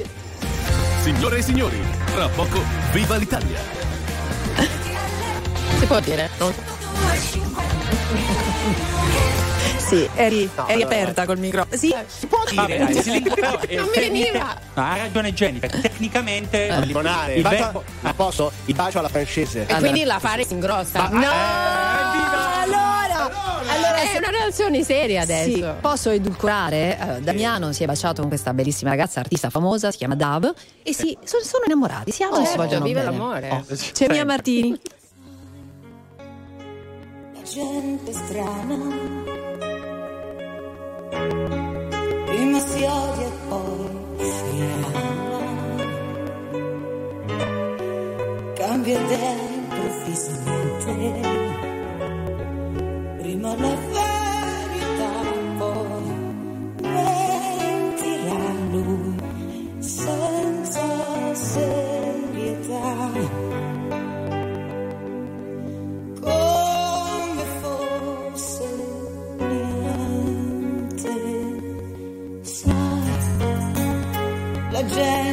Signore 1.02 1.38
e 1.38 1.42
signori, 1.42 1.82
tra 2.14 2.28
poco 2.28 2.62
viva 2.92 3.16
l'Italia! 3.16 3.58
Si 5.80 5.86
può 5.86 5.98
dire? 5.98 6.30
Sì, 9.88 10.06
eri, 10.16 10.50
No, 10.54 10.68
eri 10.68 10.82
allora, 10.82 10.96
aperta 10.96 11.24
col 11.24 11.38
microfono. 11.38 11.80
Sì, 11.80 11.94
Si 12.06 12.26
può 12.26 12.37
Vabbè, 12.54 12.78
dire. 12.78 12.92
dai, 12.92 13.02
si 13.02 13.10
lingua- 13.10 13.34
però, 13.34 13.58
eh, 13.66 13.74
Non 13.76 13.84
mi 13.86 13.90
tecnica- 13.92 14.00
veniva. 14.00 14.56
No, 14.74 14.82
ha 14.84 14.96
ragione 14.96 15.32
Jennifer. 15.34 15.70
Tecnicamente 15.80 16.66
Eh, 16.68 16.80
limonare. 16.86 17.32
il 17.32 17.36
Il 17.38 17.42
bacio, 17.42 17.84
ma 18.00 18.14
posso? 18.14 18.52
Il 18.66 18.74
bacio 18.74 18.98
alla 18.98 19.08
francese. 19.08 19.66
E 19.66 19.74
quindi 19.76 20.04
la 20.04 20.18
fare 20.18 20.44
si 20.44 20.52
ingrossa. 20.54 21.08
Ma- 21.08 21.18
no! 21.18 21.20
eh, 21.22 22.62
allora, 22.62 23.24
allora 23.68 23.94
è 23.96 24.16
una 24.18 24.30
relazione 24.30 24.82
seria 24.82 25.22
adesso. 25.22 25.50
Sì, 25.50 25.64
posso 25.80 26.10
edulcorare? 26.10 26.98
Eh, 27.16 27.20
Damiano 27.20 27.72
si 27.72 27.82
è 27.82 27.86
baciato 27.86 28.20
con 28.20 28.28
questa 28.30 28.52
bellissima 28.52 28.90
ragazza, 28.90 29.20
artista 29.20 29.50
famosa, 29.50 29.90
si 29.90 29.98
chiama 29.98 30.14
Dav, 30.14 30.52
e 30.82 30.92
si, 30.94 31.16
sono, 31.24 31.42
sono 31.42 31.64
innamorati, 31.66 32.10
si 32.10 32.22
amano 32.22 32.42
e 32.42 32.46
si 32.46 32.52
Certo, 32.52 32.62
vogliono 32.64 32.84
vive 32.84 33.00
bene. 33.00 33.12
l'amore. 33.12 33.48
Oh, 33.50 33.64
C'è 33.66 33.76
sempre. 33.76 34.08
Mia 34.14 34.24
Martini. 34.24 34.80
La 37.34 37.42
gente 37.42 38.12
strana 38.12 38.76
prima 42.58 42.66
si 42.66 42.82
odia 42.84 43.26
e 43.26 43.30
poi 43.48 43.88
si 44.18 44.62
ama. 44.62 45.42
Cambia 48.54 49.00
idea 49.00 49.32
improvvisamente. 49.54 51.36
Prima 53.18 53.54
la 53.56 53.76
la 74.96 75.27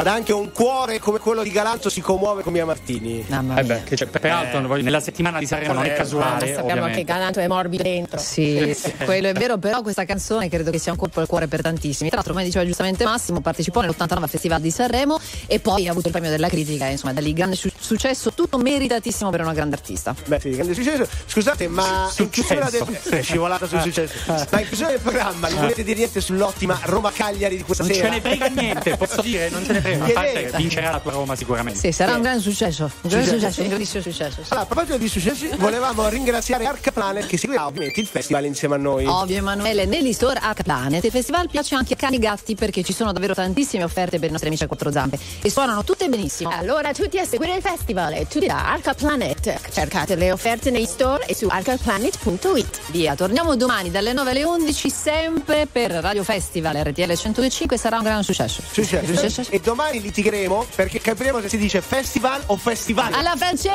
Guarda, 0.00 0.12
anche 0.16 0.32
un 0.32 0.52
cuore 0.52 1.00
come 1.00 1.18
quello 1.18 1.42
di 1.42 1.50
Galanto 1.50 1.88
si 1.90 2.00
commuove 2.00 2.44
con 2.44 2.52
Mia 2.52 2.64
Martini. 2.64 3.24
Eh 3.28 3.64
beh, 3.64 3.82
che 3.82 3.96
c'è- 3.96 4.06
peraltro 4.06 4.64
voglio- 4.64 4.84
nella 4.84 5.00
settimana 5.00 5.40
di 5.40 5.46
Sanremo 5.46 5.72
non 5.72 5.84
è 5.84 5.92
casuale. 5.92 6.38
sappiamo 6.46 6.66
che 6.66 6.72
ovviamente. 6.72 7.02
Galanto 7.04 7.40
è 7.40 7.48
morbido 7.48 7.82
dentro. 7.82 8.20
Sì, 8.20 8.72
sì, 8.76 8.92
quello 9.04 9.26
è 9.26 9.32
vero, 9.32 9.58
però 9.58 9.82
questa 9.82 10.04
canzone 10.04 10.48
credo 10.48 10.70
che 10.70 10.78
sia 10.78 10.92
un 10.92 10.98
colpo 10.98 11.18
al 11.18 11.26
cuore 11.26 11.48
per 11.48 11.62
tantissimi. 11.62 12.08
Tra 12.10 12.18
l'altro, 12.18 12.32
come 12.32 12.44
diceva 12.44 12.64
giustamente 12.64 13.02
Massimo, 13.04 13.40
partecipò 13.40 13.80
nell'89 13.80 14.22
al 14.22 14.28
Festival 14.30 14.60
di 14.60 14.70
Sanremo 14.70 15.18
e 15.48 15.58
poi 15.58 15.88
ha 15.88 15.90
avuto 15.90 16.06
il 16.06 16.12
premio 16.12 16.30
della 16.30 16.48
critica, 16.48 16.86
insomma, 16.86 17.12
da 17.12 17.20
lì 17.20 17.32
grande 17.32 17.56
su- 17.56 17.68
successo, 17.88 18.32
tutto 18.32 18.58
meritatissimo 18.58 19.30
per 19.30 19.40
una 19.40 19.52
grande 19.52 19.74
artista. 19.76 20.14
Beh, 20.26 20.40
sì, 20.40 20.50
grande 20.50 20.74
successo. 20.74 21.06
Scusate, 21.26 21.68
ma 21.68 22.10
in 22.18 22.30
chiusura 22.30 22.68
del 22.70 22.82
Successo. 22.84 23.08
eh, 23.10 23.22
scivolata 23.22 23.66
sul 23.66 23.80
successo. 23.80 24.14
Ma 24.50 24.60
in 24.60 24.66
chiusura 24.66 24.88
del 24.90 25.00
programma 25.00 25.48
non 25.48 25.60
volete 25.60 25.82
dire 25.82 25.96
niente 25.98 26.20
sull'ottima 26.20 26.78
Roma 26.84 27.10
Cagliari 27.12 27.56
di 27.56 27.62
questa 27.62 27.82
Non 27.84 27.92
sera? 27.92 28.08
ce 28.08 28.14
ne 28.14 28.20
frega 28.20 28.46
niente, 28.48 28.96
posso 28.96 29.20
dire, 29.22 29.48
non 29.50 29.64
ce 29.64 29.72
ne 29.72 29.80
frega. 29.80 30.04
A 30.04 30.10
parte 30.10 30.44
che 30.50 30.56
vincerà 30.56 30.90
la 30.90 31.00
tua 31.00 31.12
Roma 31.12 31.34
sicuramente. 31.36 31.78
Sì, 31.78 31.92
sarà 31.92 32.14
un 32.14 32.22
grande 32.22 32.42
successo, 32.42 32.84
un 32.84 32.90
grande 33.08 33.26
Successo. 33.26 33.38
successo, 33.40 33.60
un 33.62 33.68
grandissimo 33.68 34.02
successo. 34.02 34.42
sì. 34.42 34.52
Allora, 34.52 34.60
a 34.60 34.66
proposito 34.66 34.98
di 34.98 35.08
successi, 35.08 35.48
volevamo 35.56 36.08
ringraziare 36.08 36.66
Arca 36.66 36.92
Planet 36.92 37.26
che 37.26 37.36
seguirà 37.38 37.66
ovviamente 37.66 38.00
il 38.00 38.06
festival 38.06 38.44
insieme 38.44 38.74
a 38.74 38.78
noi. 38.78 39.06
Ovvio 39.06 39.36
Emanuele, 39.36 39.84
negli 39.86 40.12
store 40.12 40.38
H 40.40 40.62
Planet 40.62 41.02
il 41.04 41.10
festival 41.10 41.48
piace 41.48 41.74
anche 41.74 41.94
a 41.94 41.96
cani 41.96 42.16
e 42.16 42.18
gatti 42.18 42.54
perché 42.54 42.82
ci 42.82 42.92
sono 42.92 43.12
davvero 43.12 43.34
tantissime 43.34 43.84
offerte 43.84 44.18
per 44.18 44.28
i 44.28 44.32
nostri 44.32 44.48
amici 44.48 44.64
a 44.64 44.66
quattro 44.66 44.90
zampe 44.90 45.18
e 45.42 45.50
suonano 45.50 45.84
tutte 45.84 46.08
benissimo. 46.08 46.50
Allora 46.50 46.92
tutti 46.92 47.18
a 47.18 47.24
seguire 47.24 47.54
il 47.56 47.62
festival 47.62 47.76
e 47.86 48.26
tutti 48.28 48.46
da 48.46 48.70
Arca 48.70 48.94
Planet. 48.94 49.70
Cercate 49.70 50.14
le 50.14 50.32
offerte 50.32 50.70
nei 50.70 50.86
store 50.86 51.26
e 51.26 51.34
su 51.34 51.46
arcaplanet.it. 51.48 52.90
Via, 52.90 53.14
torniamo 53.14 53.56
domani 53.56 53.90
dalle 53.90 54.12
9 54.12 54.30
alle 54.30 54.44
11 54.44 54.90
sempre 54.90 55.66
per 55.70 55.90
Radio 55.90 56.24
Festival 56.24 56.76
RTL 56.76 57.12
105 57.14 57.76
sarà 57.76 57.98
un 57.98 58.04
gran 58.04 58.22
successo. 58.22 58.62
Successo. 58.70 59.46
E 59.50 59.60
domani 59.60 60.00
litigheremo 60.00 60.66
perché 60.74 61.00
capiremo 61.00 61.40
se 61.40 61.48
si 61.48 61.56
dice 61.56 61.80
festival 61.80 62.42
o 62.46 62.56
festival. 62.56 63.12
Alla 63.12 63.34
francese! 63.36 63.66